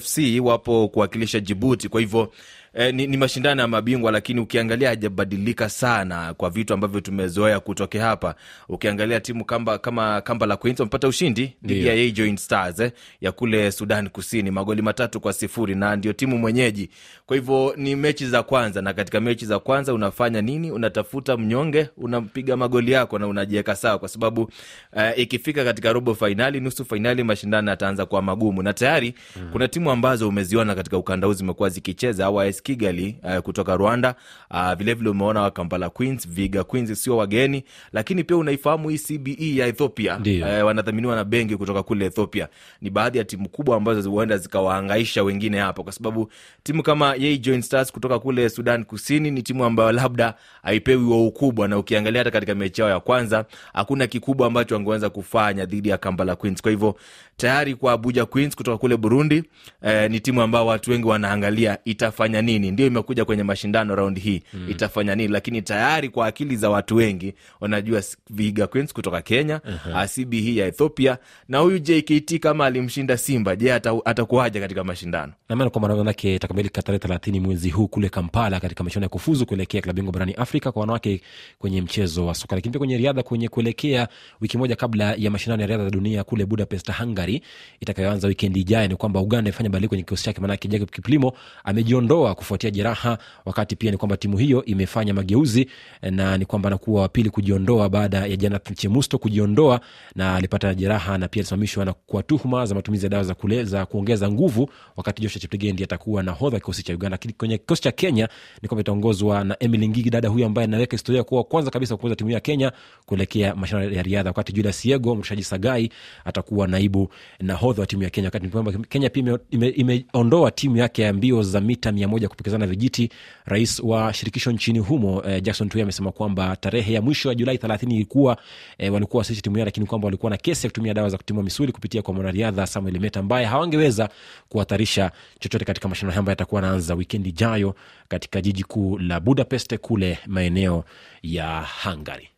fc 0.00 0.18
wapo 0.42 0.88
kuwakilisha 0.88 1.40
jibuti. 1.40 1.88
Kwa 1.88 2.00
hivyo 2.00 2.32
Eh, 2.80 2.94
ni, 2.94 3.06
ni 3.06 3.16
mashindano 3.16 3.62
ya 3.62 3.68
mabingwa 3.68 4.12
lakini 4.12 4.40
ukiangalia 4.40 4.88
hajabadilika 4.88 5.68
sana 5.68 6.34
kwa 6.34 6.50
vitu 6.50 6.74
ambavyo 6.74 7.00
tumezoea 7.00 7.60
kutokea 7.60 8.04
hapa. 8.04 8.34
Ukiangalia 8.68 9.20
timu 9.20 9.44
kamba, 9.44 9.78
kama 9.78 10.20
kamba 10.20 10.46
la 10.46 10.56
queens 10.56 10.80
wamepata 10.80 11.08
ushindi. 11.08 11.56
Dhidi 11.62 11.86
ya 11.86 12.10
Joint 12.10 12.38
stars 12.40 12.80
eh, 12.80 12.92
ya 13.20 13.32
kule 13.32 13.72
sudan 13.72 14.08
kusini. 14.08 14.50
Magoli 14.50 14.82
matatu 14.82 15.20
kwa 15.20 15.32
sifuri 15.32 15.74
na 15.74 15.96
ndio 15.96 16.12
timu 16.12 16.38
mwenyeji. 16.38 16.90
Kwa 17.26 17.36
hivyo 17.36 17.74
ni 17.76 17.96
mechi 17.96 18.26
za 18.26 18.42
kwanza 18.42 18.82
na 18.82 18.92
katika 18.94 19.20
mechi 19.20 19.46
za 19.46 19.58
kwanza 19.58 19.94
unafanya 19.94 20.42
nini? 20.42 20.70
Unatafuta 20.70 21.36
mnyonge 21.36 21.88
unampiga 21.96 22.56
magoli 22.56 22.92
yako 22.92 23.18
na 23.18 23.26
unajiweka 23.26 23.76
sawa 23.76 23.98
kwa 23.98 24.08
sababu 24.08 24.50
eh, 24.96 25.12
ikifika 25.16 25.64
katika 25.64 25.92
robo 25.92 26.14
fainali 26.14 26.60
nusu 26.60 26.84
fainali 26.84 27.24
mashindano 27.24 27.70
yataanza 27.70 28.06
kuwa 28.06 28.22
magumu. 28.22 28.62
Na 28.62 28.72
tayari 28.72 29.14
mm. 29.36 29.48
kuna 29.52 29.68
timu 29.68 29.90
ambazo 29.90 30.28
umeziona 30.28 30.74
katika 30.74 30.98
ukanda 30.98 31.26
huu 31.26 31.32
zimekuwa 31.34 31.68
zikicheza 31.68 32.26
au 32.26 32.40
AS 32.40 32.62
Kigali 32.68 33.16
uh, 33.24 33.38
kutoka 33.38 33.76
Rwanda. 33.76 34.14
Uh, 34.50 34.72
vilevile 34.74 35.10
umeona 35.10 35.40
wa 35.42 35.50
Kampala 35.50 35.90
Queens, 35.90 36.28
Viga 36.28 36.64
Queens 36.64 37.02
sio 37.02 37.16
wageni, 37.16 37.64
lakini 37.92 38.24
pia 38.24 38.36
unaifahamu 38.36 38.88
hii 38.88 38.98
CBE 38.98 39.56
ya 39.56 39.66
Ethiopia 39.66 40.16
uh, 40.60 40.66
wanadhaminiwa 40.66 41.16
na 41.16 41.24
benki 41.24 41.56
kutoka 41.56 41.82
kule 41.82 42.06
Ethiopia. 42.06 42.48
Ni 42.80 42.90
baadhi 42.90 43.18
ya 43.18 43.24
timu 43.24 43.48
kubwa 43.48 43.76
ambazo 43.76 44.10
huenda 44.10 44.36
zikawahangaisha 44.38 45.22
wengine 45.22 45.58
hapo, 45.58 45.82
kwa 45.82 45.92
sababu 45.92 46.30
timu 46.62 46.82
kama 46.82 47.14
Yei 47.14 47.38
Joint 47.38 47.64
Stars 47.64 47.92
kutoka 47.92 48.18
kule 48.18 48.48
Sudan 48.48 48.84
Kusini 48.84 49.30
ni 49.30 49.42
timu 49.42 49.64
ambayo 49.64 49.92
labda 49.92 50.34
haipewi 50.62 51.04
wa 51.04 51.26
ukubwa, 51.26 51.68
na 51.68 51.78
ukiangalia 51.78 52.20
hata 52.20 52.30
katika 52.30 52.54
mechi 52.54 52.80
yao 52.80 52.90
ya 52.90 53.00
kwanza 53.00 53.44
hakuna 53.72 54.06
kikubwa 54.06 54.46
ambacho 54.46 54.74
wangeweza 54.74 55.10
kufanya 55.10 55.64
dhidi 55.66 55.88
ya 55.88 55.98
Kampala 55.98 56.36
Queens. 56.36 56.62
Kwa 56.62 56.70
hivyo 56.70 56.96
tayari 57.36 57.74
kwa 57.74 57.92
Abuja 57.92 58.26
Queens 58.26 58.56
kutoka 58.56 58.78
kule 58.78 58.96
Burundi 58.96 59.44
eh, 59.82 60.10
ni 60.10 60.20
timu 60.20 60.42
ambao 60.42 60.66
watu 60.66 60.90
wengi 60.90 61.06
wanaangalia 61.06 61.78
itafanya 61.84 62.42
nini, 62.42 62.57
ndio 62.58 62.86
imekuja 62.86 63.24
kwenye 63.24 63.42
mashindano 63.42 63.94
raundi 63.94 64.20
hii 64.20 64.42
mm. 64.54 64.70
itafanya 64.70 65.14
nini, 65.14 65.32
lakini 65.32 65.62
tayari 65.62 66.08
kwa 66.08 66.26
akili 66.26 66.56
za 66.56 66.70
watu 66.70 66.96
wengi 66.96 67.34
wanajua 67.60 68.02
Vihiga 68.30 68.66
Queens 68.66 68.92
kutoka 68.92 69.22
Kenya 69.22 69.58
uh-huh. 69.58 70.24
CB 70.24 70.32
hii 70.32 70.56
ya 70.58 70.66
Ethiopia 70.66 71.18
na 71.48 71.58
huyu 71.58 71.78
JKT 71.78 72.38
kama 72.38 72.66
alimshinda 72.66 73.16
Simba, 73.16 73.56
je, 73.56 73.72
atakuwaje 74.04 74.60
katika 74.60 74.84
mashindano? 74.84 75.32
namaana 75.48 75.70
kwamba 75.70 75.96
manake 75.96 76.34
itakamilika 76.34 76.82
tarehe 76.82 76.98
thelathini 76.98 77.40
mwezi 77.40 77.70
huu 77.70 77.88
kule 77.88 78.08
Kampala 78.08 78.60
katika 78.60 78.84
mashindano 78.84 79.04
ya 79.04 79.08
kufuzu 79.08 79.46
kuelekea 79.46 79.80
klabu 79.80 79.96
bingwa 79.96 80.12
barani 80.12 80.32
Afrika 80.34 80.72
kwa 80.72 80.80
wanawake 80.80 81.20
kwenye 81.58 81.82
mchezo 81.82 82.26
wa 82.26 82.34
soka, 82.34 82.54
lakini 82.56 82.72
pia 82.72 82.78
kwenye 82.78 82.96
riadha 82.96 83.22
kwenye 83.22 83.48
kuelekea 83.48 84.08
wiki 84.40 84.58
moja 84.58 84.76
kabla 84.76 85.14
ya 85.18 85.30
mashindano 85.30 85.62
ya 85.62 85.66
riadha 85.66 85.84
za 85.84 85.90
dunia 85.90 86.24
kule 86.24 86.46
Budapest, 86.46 86.92
Hungary 86.92 87.42
itakayoanza 87.80 88.28
wikendi 88.28 88.60
ijayo, 88.60 88.88
ni 88.88 88.96
kwamba 88.96 89.20
Uganda 89.20 89.48
imefanya 89.48 89.70
badiliko 89.70 89.88
kwenye 89.88 90.02
kikosi 90.02 90.24
chake, 90.24 90.40
maanake 90.40 90.68
Jacob 90.68 90.90
Kiplimo 90.90 91.32
amejiondoa 91.64 92.34
kufuatia 92.38 92.70
jeraha, 92.70 93.18
wakati 93.44 93.76
pia 93.76 93.90
ni 93.90 93.96
kwamba 93.96 94.16
timu 94.16 94.38
hiyo 94.38 94.64
imefanya 94.64 95.14
mageuzi 95.14 95.68
na 96.10 96.38
ni 96.38 96.44
kwamba 96.44 96.66
anakuwa 96.66 97.02
wapili 97.02 97.30
kujiondoa 97.30 97.88
baada 97.88 98.26
ya 98.26 98.36
Jonathan 98.36 98.74
Chemusto 98.74 99.18
kujiondoa 99.18 99.80
na 100.14 100.34
alipata 100.34 100.74
jeraha 100.74 101.18
na 101.18 101.28
pia 101.28 101.40
alisimamishwa 101.40 101.84
na 101.84 101.92
kwa 101.92 102.22
tuhuma 102.22 102.66
za 102.66 102.74
matumizi 102.74 103.06
ya 103.06 103.10
dawa 103.10 103.24
za 103.24 103.34
kule 103.34 103.64
za 103.64 103.86
kuongeza 103.86 104.30
nguvu, 104.30 104.70
wakati 104.96 105.22
Joshua 105.22 105.40
Cheptegei 105.40 105.72
ndiye 105.72 105.84
atakuwa 105.84 106.22
nahodha 106.22 106.58
kikosi 106.58 106.82
cha 106.82 106.94
Uganda. 106.94 107.18
Kwenye 107.38 107.58
kikosi 107.58 107.82
cha 107.82 107.92
Kenya 107.92 108.28
ni 108.62 108.68
kwamba 108.68 108.80
itaongozwa 108.80 109.44
na 109.44 109.56
Emily 109.60 109.88
Ngigi, 109.88 110.10
dada 110.10 110.28
huyu 110.28 110.46
ambaye 110.46 110.64
anaweka 110.68 110.92
historia 110.96 111.24
kuwa 111.24 111.44
kwanza 111.44 111.70
kabisa 111.70 111.96
kuongoza 111.96 112.16
timu 112.16 112.30
ya 112.30 112.40
Kenya 112.40 112.72
kuelekea 113.06 113.54
mashindano 113.54 113.90
ya 113.90 114.02
riadha, 114.02 114.30
wakati 114.30 114.52
Julius 114.52 114.84
Yego 114.84 115.14
mrushaji 115.14 115.44
Sagai 115.44 115.90
atakuwa 116.24 116.66
naibu 116.66 117.08
nahodha 117.40 117.80
wa 117.80 117.86
timu 117.86 118.02
ya 118.02 118.10
Kenya, 118.10 118.26
wakati 118.26 118.48
kwamba 118.48 118.72
Kenya 118.72 119.10
pia 119.10 119.20
imeondoa 119.20 119.40
ime, 119.50 119.68
ime 119.68 120.50
timu 120.54 120.76
yake 120.76 121.02
ya 121.02 121.12
mbio 121.12 121.42
za 121.42 121.60
mita 121.60 121.92
mia 121.92 122.08
moja 122.08 122.27
kupokezana 122.28 122.66
vijiti. 122.66 123.10
Rais 123.44 123.80
wa 123.80 124.12
shirikisho 124.12 124.52
nchini 124.52 124.78
humo 124.78 125.22
eh, 125.28 125.42
Jackson 125.42 125.68
Tuwei 125.68 125.82
amesema 125.82 126.12
kwamba 126.12 126.56
tarehe 126.56 126.92
ya 126.92 127.02
mwisho 127.02 127.28
ya 127.28 127.34
Julai 127.34 127.58
thelathini 127.58 127.94
ilikuwa 127.94 128.36
eh, 128.78 128.92
walikuwa 128.92 129.18
wasishi 129.18 129.42
timu 129.42 129.58
yao, 129.58 129.64
lakini 129.64 129.86
kwamba 129.86 130.06
walikuwa 130.06 130.30
na 130.30 130.36
kesi 130.36 130.66
ya 130.66 130.70
kutumia 130.70 130.94
dawa 130.94 131.08
za 131.08 131.16
kutimua 131.16 131.42
misuli 131.42 131.72
kupitia 131.72 132.02
kwa 132.02 132.14
mwanariadha 132.14 132.66
Samuel 132.66 133.00
Meta 133.00 133.20
ambaye 133.20 133.46
hawangeweza 133.46 134.08
kuhatarisha 134.48 135.10
chochote 135.40 135.64
katika 135.64 135.88
mashindano 135.88 136.12
hayo 136.12 136.20
ambayo 136.20 136.32
yatakuwa 136.32 136.62
anaanza 136.62 136.94
wikendi 136.94 137.28
ijayo 137.28 137.74
katika 138.08 138.40
jiji 138.40 138.64
kuu 138.64 138.98
la 138.98 139.20
Budapest 139.20 139.76
kule 139.78 140.18
maeneo 140.26 140.84
ya 141.22 141.66
Hungary. 141.84 142.28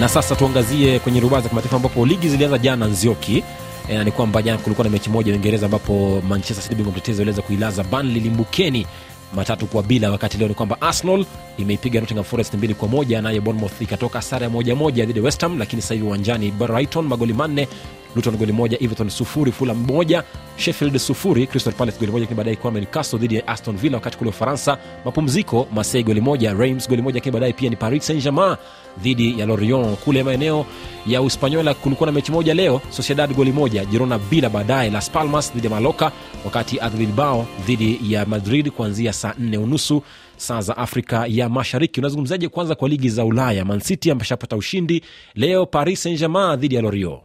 Na 0.00 0.08
sasa 0.08 0.36
tuangazie 0.36 0.98
kwenye 0.98 1.20
rubaa 1.20 1.40
za 1.40 1.48
kimataifa 1.48 1.76
ambapo 1.76 2.06
ligi 2.06 2.28
zilianza 2.28 2.58
jana 2.58 2.86
Nzioki. 2.86 3.44
E, 3.88 4.04
ni 4.04 4.10
kwamba 4.12 4.42
jana 4.42 4.58
kulikuwa 4.58 4.84
na 4.84 4.90
mechi 4.90 5.10
moja 5.10 5.32
Uingereza 5.32 5.66
ambapo 5.66 6.22
Manchester 6.28 6.62
City 6.62 6.74
bingwa 6.74 6.92
mtetezi 6.92 7.18
waliweza 7.20 7.42
kuilaza 7.42 7.84
Burnley 7.84 8.20
limbukeni 8.20 8.86
matatu 9.34 9.66
kwa 9.66 9.82
bila, 9.82 10.10
wakati 10.10 10.38
leo 10.38 10.48
ni 10.48 10.54
kwamba 10.54 10.80
Arsenal 10.80 11.24
imeipiga 11.58 12.00
Nottingham 12.00 12.24
Forest 12.24 12.54
mbili 12.54 12.74
kwa 12.74 12.88
moja, 12.88 13.22
nayo 13.22 13.40
Bournemouth 13.40 13.80
ikatoka 13.82 14.22
sare 14.22 14.44
ya 14.44 14.50
moja 14.50 14.74
moja 14.74 15.04
dhidi 15.06 15.18
ya 15.18 15.24
West 15.24 15.40
Ham, 15.40 15.58
lakini 15.58 15.82
sasa 15.82 15.94
hivi 15.94 16.06
uwanjani 16.06 16.50
Brighton 16.50 17.06
magoli 17.06 17.32
manne 17.32 17.68
Luton 18.16 18.36
goli 18.36 18.52
moja, 18.52 18.76
Everton 18.80 19.10
sufuri, 19.10 19.52
Fulham 19.52 19.76
moja, 19.86 20.24
Sheffield 20.56 20.98
sufuri, 20.98 21.46
Crystal 21.46 21.72
Palace 21.72 21.98
goli 21.98 22.12
moja, 22.12 22.20
lakini 22.22 22.36
baadaye 22.36 22.56
Kwame 22.56 22.80
Newcastle 22.80 23.18
dhidi 23.18 23.34
ya 23.36 23.46
Aston 23.48 23.76
Villa. 23.76 23.96
Wakati 23.96 24.18
kule 24.18 24.30
Ufaransa 24.30 24.78
mapumziko, 25.04 25.68
Marseille 25.74 26.04
goli 26.06 26.20
moja, 26.20 26.54
Reims 26.54 26.88
goli 26.88 27.02
moja, 27.02 27.14
lakini 27.14 27.32
baadaye 27.32 27.52
pia 27.52 27.70
ni 27.70 27.76
Paris 27.76 28.06
Saint-Germain 28.06 28.56
dhidi 29.02 29.40
ya 29.40 29.46
Lorient. 29.46 29.98
Kule 29.98 30.22
maeneo 30.22 30.66
ya 31.06 31.22
Uspanyola 31.22 31.74
kulikuwa 31.74 32.06
na 32.06 32.12
mechi 32.12 32.32
moja 32.32 32.54
leo, 32.54 32.80
Sociedad 32.90 33.34
goli 33.34 33.52
moja, 33.52 33.84
Girona 33.84 34.18
bila, 34.18 34.48
baadaye 34.50 34.90
Las 34.90 35.10
Palmas 35.10 35.52
dhidi 35.54 35.66
ya 35.66 35.70
Maloka, 35.70 36.12
wakati 36.44 36.80
Bilbao 36.98 37.46
dhidi 37.66 38.00
ya 38.12 38.26
Madrid 38.26 38.70
kuanzia 38.70 39.12
saa 39.12 39.34
nne 39.38 39.58
unusu 39.58 40.02
saa 40.36 40.60
za 40.60 40.76
Afrika 40.76 41.24
ya 41.28 41.48
Mashariki. 41.48 42.00
Unazungumzaje 42.00 42.48
kwanza 42.48 42.74
kwa 42.74 42.88
ligi 42.88 43.08
za 43.08 43.24
Ulaya? 43.24 43.64
Man 43.64 43.80
City 43.80 44.10
ameshapata 44.10 44.56
ushindi 44.56 45.02
leo, 45.34 45.66
Paris 45.66 46.02
Saint-Germain 46.02 46.56
dhidi 46.56 46.74
ya 46.74 46.82
Lorient. 46.82 47.18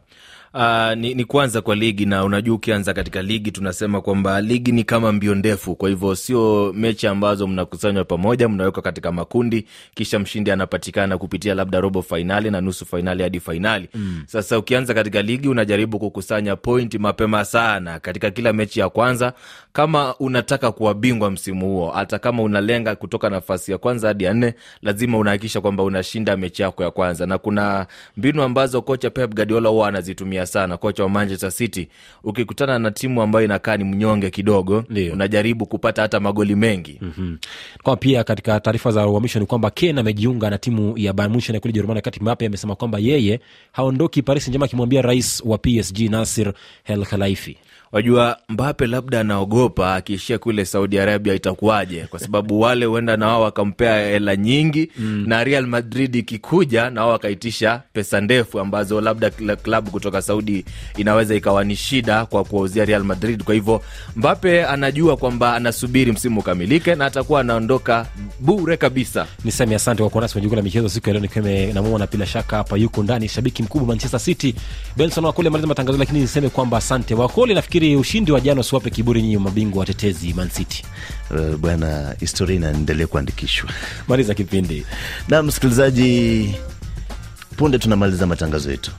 Uh, 0.55 0.93
ni, 0.97 1.13
ni 1.13 1.25
kwanza 1.25 1.61
kwa 1.61 1.75
ligi 1.75 2.05
na 2.05 2.23
unajua 2.23 2.55
ukianza 2.55 2.93
katika 2.93 3.21
ligi 3.21 3.51
tunasema 3.51 4.01
kwamba 4.01 4.41
ligi 4.41 4.71
ni 4.71 4.83
kama 4.83 5.11
mbio 5.11 5.35
ndefu. 5.35 5.75
Kwa 5.75 5.89
hivyo 5.89 6.15
sio 6.15 6.73
mechi 6.75 7.07
ambazo 7.07 7.47
mnakusanywa 7.47 8.03
pamoja 8.05 8.49
mnawekwa 8.49 8.83
katika 8.83 9.11
makundi 9.11 9.65
kisha 9.95 10.19
mshindi 10.19 10.51
anapatikana 10.51 11.17
kupitia 11.17 11.55
labda 11.55 11.79
robo 11.81 12.01
fainali 12.01 12.51
na 12.51 12.61
nusu 12.61 12.85
fainali 12.85 13.23
hadi 13.23 13.39
fainali 13.39 13.89
mm. 13.93 14.23
sasa 14.27 14.59
ukianza 14.59 14.93
katika 14.93 15.21
ligi 15.21 15.47
unajaribu 15.47 15.99
kukusanya 15.99 16.55
pointi 16.55 16.99
mapema 16.99 17.45
sana 17.45 17.99
katika 17.99 18.31
kila 18.31 18.53
mechi 18.53 18.79
ya 18.79 18.89
kwanza. 18.89 19.33
Kama 19.73 20.15
unataka 20.17 20.71
kuwa 20.71 20.93
bingwa 20.93 21.31
msimu 21.31 21.65
huo 21.65 21.91
hata 21.91 22.19
kama 22.19 22.43
unalenga 22.43 22.95
kutoka 22.95 23.29
nafasi 23.29 23.71
ya 23.71 23.77
kwanza 23.77 24.07
hadi 24.07 24.23
ya 24.23 24.33
nne 24.33 24.53
lazima 24.81 25.17
unahakikisha 25.17 25.61
kwamba 25.61 25.83
unashinda 25.83 26.37
mechi 26.37 26.61
yako 26.61 26.83
ya 26.83 26.91
kwanza. 26.91 27.25
Na 27.25 27.37
kuna 27.37 27.87
mbinu 28.17 28.43
ambazo 28.43 28.81
kocha 28.81 29.09
pep 29.09 29.35
guardiola 29.35 29.69
huwa 29.69 29.87
anazitumia 29.87 30.42
sana 30.45 30.77
kocha 30.77 31.03
wa 31.03 31.09
manchester 31.09 31.51
city 31.51 31.87
ukikutana 32.23 32.79
na 32.79 32.91
timu 32.91 33.21
ambayo 33.21 33.45
inakaa 33.45 33.77
ni 33.77 33.83
mnyonge 33.83 34.29
kidogo 34.29 34.83
Ndio. 34.89 35.13
unajaribu 35.13 35.65
kupata 35.65 36.01
hata 36.01 36.19
magoli 36.19 36.55
mengi 36.55 36.97
mm-hmm. 37.01 37.37
kwa 37.83 37.97
pia 37.97 38.23
katika 38.23 38.59
taarifa 38.59 38.91
za 38.91 39.07
uhamisho 39.07 39.39
ni 39.39 39.45
kwamba 39.45 39.69
ken 39.69 39.97
amejiunga 39.97 40.49
na 40.49 40.57
timu 40.57 40.97
ya 40.97 41.13
Bayern 41.13 41.59
kule 41.59 41.73
jerumani 41.73 41.97
wakati 41.97 42.23
mape 42.23 42.45
amesema 42.45 42.75
kwamba 42.75 42.99
yeye 42.99 43.39
haondoki 43.71 44.21
paris 44.21 44.47
njema 44.47 44.65
akimwambia 44.65 45.01
rais 45.01 45.41
wa 45.45 45.57
psg 45.57 45.99
nasir 45.99 46.53
el 46.85 47.05
khelaifi 47.05 47.57
wajua 47.93 48.37
mbape 48.49 48.87
labda 48.87 49.19
anaogopa 49.19 49.95
akiishia 49.95 50.37
kule 50.39 50.65
saudi 50.65 50.99
arabia 50.99 51.33
itakuwaje? 51.33 52.05
Kwa 52.09 52.19
sababu 52.19 52.61
wale 52.61 52.85
huenda 52.85 53.17
na 53.17 53.27
wao 53.27 53.41
wakampea 53.41 53.95
hela 54.07 54.35
nyingi 54.35 54.89
mm. 54.97 55.23
na 55.27 55.43
real 55.43 55.67
madrid 55.67 56.15
ikikuja 56.15 56.89
na 56.89 57.01
wao 57.01 57.09
wakaitisha 57.11 57.81
pesa 57.93 58.21
ndefu 58.21 58.59
ambazo 58.59 59.01
labda 59.01 59.29
klabu 59.63 59.91
kutoka 59.91 60.21
saudi 60.21 60.65
inaweza 60.97 61.35
ikawa 61.35 61.63
ni 61.63 61.75
shida 61.75 62.25
kwa 62.25 62.43
kuwauzia 62.43 62.85
real 62.85 63.03
madrid. 63.03 63.43
Kwa 63.43 63.53
hivyo 63.53 63.81
mbape 64.15 64.65
anajua 64.65 65.17
kwamba 65.17 65.55
anasubiri 65.55 66.11
msimu 66.11 66.39
ukamilike 66.39 66.95
na 66.95 67.05
atakuwa 67.05 67.39
anaondoka 67.41 68.05
bure 68.39 68.77
kabisa. 68.77 69.27
Niseme 69.45 69.75
asante 69.75 70.03
kwa 70.03 70.09
kuwa 70.09 70.21
nasi 70.21 70.33
kwenye 70.33 70.43
jukwaa 70.45 70.57
la 70.57 70.63
michezo 70.63 70.89
siku 70.89 71.09
ya 71.09 71.13
leo 71.13 71.21
nikiwa 71.21 71.45
namwona 71.73 72.07
bila 72.07 72.25
shaka 72.25 72.57
hapa 72.57 72.77
yuko 72.77 73.03
ndani 73.03 73.27
shabiki 73.27 73.63
mkubwa 73.63 73.87
manchester 73.87 74.19
city. 74.19 74.55
Benson 74.97 75.25
wakoli 75.25 75.47
amaliza 75.47 75.67
matangazo 75.67 75.97
lakini 75.97 76.19
niseme 76.19 76.49
kwamba 76.49 76.77
asante 76.77 77.13
wakoli 77.15 77.53
nafikiri 77.53 77.82
ushindi 77.95 78.31
wa 78.31 78.41
jana 78.41 78.61
usiwape 78.61 78.89
kiburi 78.89 79.21
nyinyi 79.21 79.37
mabingwa 79.37 79.79
watetezi 79.79 80.33
man 80.33 80.49
city. 80.49 80.83
Uh, 81.31 81.55
bwana 81.55 82.15
historia 82.19 82.55
inaendelea 82.55 83.07
kuandikishwa. 83.07 83.69
Maliza 84.07 84.33
kipindi. 84.33 84.85
Na 85.27 85.43
msikilizaji 85.43 86.55
punde 87.57 87.77
tunamaliza 87.79 88.27
matangazo 88.27 88.71
yetu. 88.71 88.91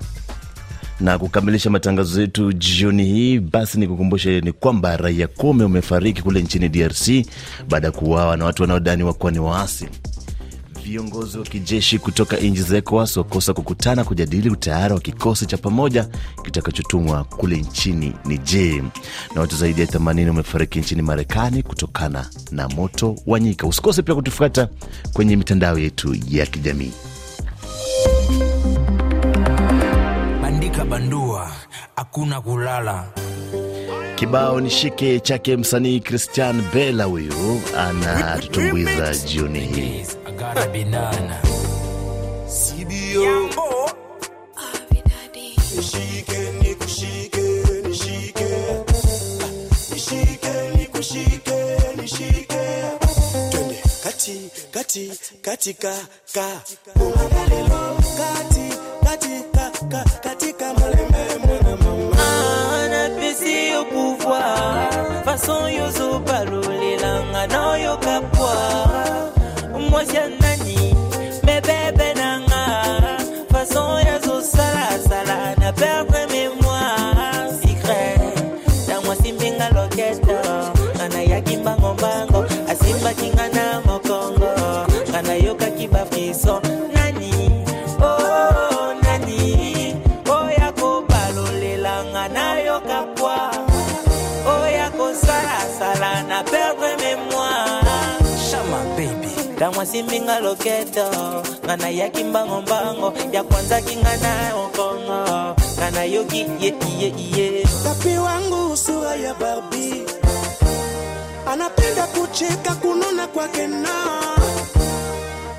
Na 1.01 1.19
kukamilisha 1.19 1.71
matangazo 1.71 2.21
yetu 2.21 2.53
jioni 2.53 3.05
hii 3.05 3.39
basi 3.41 3.79
ni 3.79 3.89
kukumbusha 3.89 4.31
ni 4.41 4.53
kwamba 4.53 4.97
raia 4.97 5.27
kumi 5.29 5.63
wamefariki 5.63 6.23
kule 6.23 6.43
nchini 6.43 6.69
drc 6.69 7.11
baada 7.69 7.87
ya 7.87 7.93
kuuawa 7.93 8.37
na 8.37 8.45
watu 8.45 8.63
wanaodaniwa 8.63 9.13
kuwa 9.15 9.33
ni 9.33 9.39
waasi 9.39 9.87
viongozi 10.85 11.39
wa 11.39 11.45
kijeshi 11.45 11.99
kutoka 11.99 12.37
nchi 12.37 12.63
za 12.63 12.77
ECOWAS 12.77 13.17
wakosa 13.17 13.53
kukutana 13.55 14.05
kujadili 14.05 14.51
utayari 14.51 14.95
wa 14.95 15.01
kikosi 15.01 15.47
cha 15.47 15.57
pamoja 15.57 16.09
kitakachotumwa 16.43 17.25
kule 17.25 17.57
nchini 17.57 18.13
Niger. 18.25 18.83
Na 19.35 19.41
watu 19.41 19.57
zaidi 19.57 19.81
ya 19.81 19.87
80 19.87 20.29
wamefariki 20.29 20.79
nchini 20.79 21.03
Marekani 21.03 21.63
kutokana 21.63 22.27
na 22.51 22.69
moto 22.69 23.17
wa 23.27 23.41
nyika. 23.41 23.67
Usikose 23.67 24.03
pia 24.03 24.15
kutufuata 24.15 24.69
kwenye 25.13 25.37
mitandao 25.37 25.79
yetu 25.79 26.17
ya 26.29 26.47
kijamii. 26.47 26.93
bandika 30.43 30.85
bandua 30.85 31.51
hakuna 31.97 32.41
kulala 32.41 33.05
Kibao 34.15 34.61
ni 34.61 34.71
shike 34.71 35.21
chake 35.21 35.57
msanii 35.57 36.01
Christian 36.01 36.63
Bella, 36.75 37.05
huyu 37.05 37.33
anatutumbuiza 37.79 39.15
jioni 39.17 39.61
hii. 39.61 40.05
Arabi 40.57 40.85
Nana. 40.85 41.41
CBO. 42.47 43.91
Nishike, 45.75 46.39
nikushike, 46.63 47.45
nishike. 47.89 48.49
Nishike, 49.91 50.53
nikushike, 50.77 51.57
nishike. 51.97 52.63
Twende 53.51 53.83
kati, 54.05 54.51
kati, 54.71 55.13
kati, 55.43 55.75
ka. 55.75 55.95
Uangalilo, 57.01 57.97
kati, 58.19 58.67
kati, 59.05 59.35
ka, 59.91 60.05
katika 60.23 60.75
malembe 60.75 61.25
mwana 61.47 61.77
mama. 61.77 62.17
Ah, 62.19 62.89
napesi 62.89 63.73
au 63.73 63.85
pouvoir. 63.85 65.25
Façon 65.25 65.69
yozo 65.69 66.19
balolela 66.21 67.23
nga 67.31 67.47
nayoka 67.47 68.21
pwa. 68.21 68.55
Moi 69.91 70.05
baby 99.55 99.59
ta 99.59 99.71
mwasi 99.71 100.03
mbinga 100.03 100.41
loketo 100.41 101.11
nga 101.65 101.77
nayaki 101.77 102.25
mbangombango 102.25 103.13
ya 103.33 103.43
kwanza 103.45 103.81
nga 103.83 104.17
na 104.17 104.53
ngana 104.53 105.55
nga 105.79 105.91
nayoki 105.91 106.47
ye 106.61 106.75
iye 106.99 107.09
iye. 107.09 107.67
Tapi 107.85 108.19
wangu 108.19 108.77
sura 108.77 109.17
ya 109.17 109.35
barbi 109.35 110.05
anapenda 111.47 112.07
kucheka 112.07 112.75
kununa 112.75 113.27
kwake 113.27 113.67
na. 113.67 113.95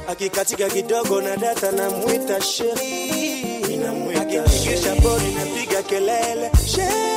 Akikatika 0.08 0.70
kidogo 0.70 1.22
na 1.22 1.36
data 1.38 1.72
na 1.72 1.90
mwita 1.90 2.42
sheri 2.42 3.06
akipigisha 4.16 4.96
bodi 5.02 5.32
napiga 5.36 5.84
kelele. 5.84 6.52
Sheri 6.68 7.15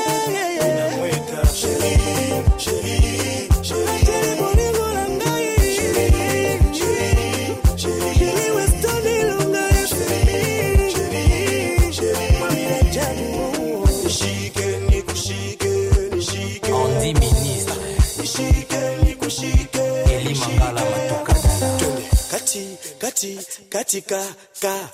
katika 23.89 24.21
ka. 24.61 24.89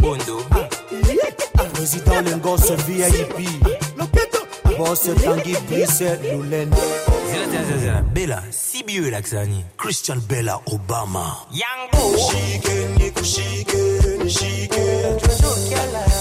Bondo. 0.00 0.44
Président 1.72 2.20
Lingos 2.22 2.70
VIP 2.86 3.48
boss 4.76 5.08
Tangi 5.24 5.56
Brissel 5.68 6.18
Lulende. 6.32 6.76
Bella 8.12 8.42
Sibiu 8.50 9.10
Laksani 9.10 9.64
Christian 9.78 10.20
Bella 10.20 10.60
Obama. 10.66 11.46
Yango 11.50 12.16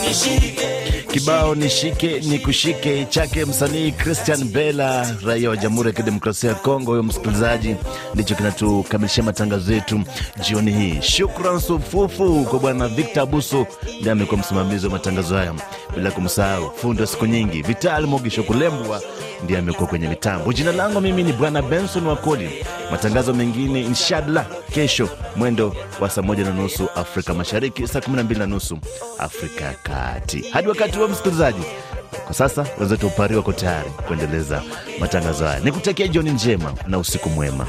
Nishike. 0.04 1.03
Kibao 1.14 1.56
nishike 1.56 2.20
ni 2.20 2.40
kushike 2.40 3.06
chake 3.06 3.46
msanii 3.46 3.92
Christian 3.92 4.44
Bella, 4.44 5.16
raia 5.26 5.50
wa 5.50 5.58
Jamhuri 5.58 5.88
ya 5.90 5.94
Kidemokrasia 5.96 6.50
ya 6.50 6.56
Kongo. 6.56 6.92
Huyo 6.92 7.04
msikilizaji, 7.04 7.76
ndicho 8.16 8.36
kinatukamilishia 8.36 9.24
matangazo 9.24 9.74
yetu 9.74 10.02
jioni 10.48 10.72
hii. 10.72 11.02
Shukran 11.02 11.60
sufufu 11.60 12.46
kwa 12.50 12.60
bwana 12.60 12.88
Victor 12.88 13.24
Abuso, 13.24 13.68
ndiye 14.00 14.12
amekuwa 14.12 14.40
msimamizi 14.40 14.86
wa 14.86 14.92
matangazo 14.92 15.36
haya, 15.38 15.54
bila 15.96 16.12
kumsahau 16.12 16.72
fundi 16.76 17.02
wa 17.02 17.08
siku 17.08 17.26
nyingi 17.26 17.62
Vital 17.62 18.08
Mogisho 18.08 18.44
Kulembwa 18.44 19.02
ndiye 19.44 19.60
amekuwa 19.60 19.90
kwenye 19.90 20.08
mitambo. 20.08 20.54
Jina 20.54 20.72
langu 20.72 21.02
mimi 21.02 21.24
ni 21.24 21.34
bwana 21.34 21.62
Benson 21.62 22.08
Wakoli. 22.08 22.50
Matangazo 22.92 23.34
mengine 23.34 23.82
inshallah 23.82 24.46
kesho 24.74 25.10
mwendo 25.36 25.76
wa 26.00 26.10
saa 26.10 26.22
moja 26.22 26.44
na 26.44 26.52
nusu 26.52 26.88
Afrika 26.96 27.34
Mashariki, 27.34 27.88
saa 27.88 28.02
kumi 28.02 28.16
na 28.18 28.24
mbili 28.24 28.40
na 28.40 28.46
nusu 28.46 28.78
Afrika 29.20 29.66
ya 29.66 29.74
Kati. 29.74 30.42
Hadi 30.52 30.68
wakati 30.68 31.00
huo, 31.06 31.12
msikilizaji, 31.14 31.64
kwa 32.26 32.34
sasa 32.34 32.66
wenzetu 32.80 33.08
upari 33.08 33.36
wako 33.36 33.54
tayari 33.54 33.90
kuendeleza 34.08 34.62
matangazo 35.00 35.46
haya. 35.46 35.60
Nikutakia 35.60 36.08
jioni 36.08 36.32
njema 36.32 36.74
na 36.88 36.98
usiku 37.00 37.30
mwema. 37.30 37.68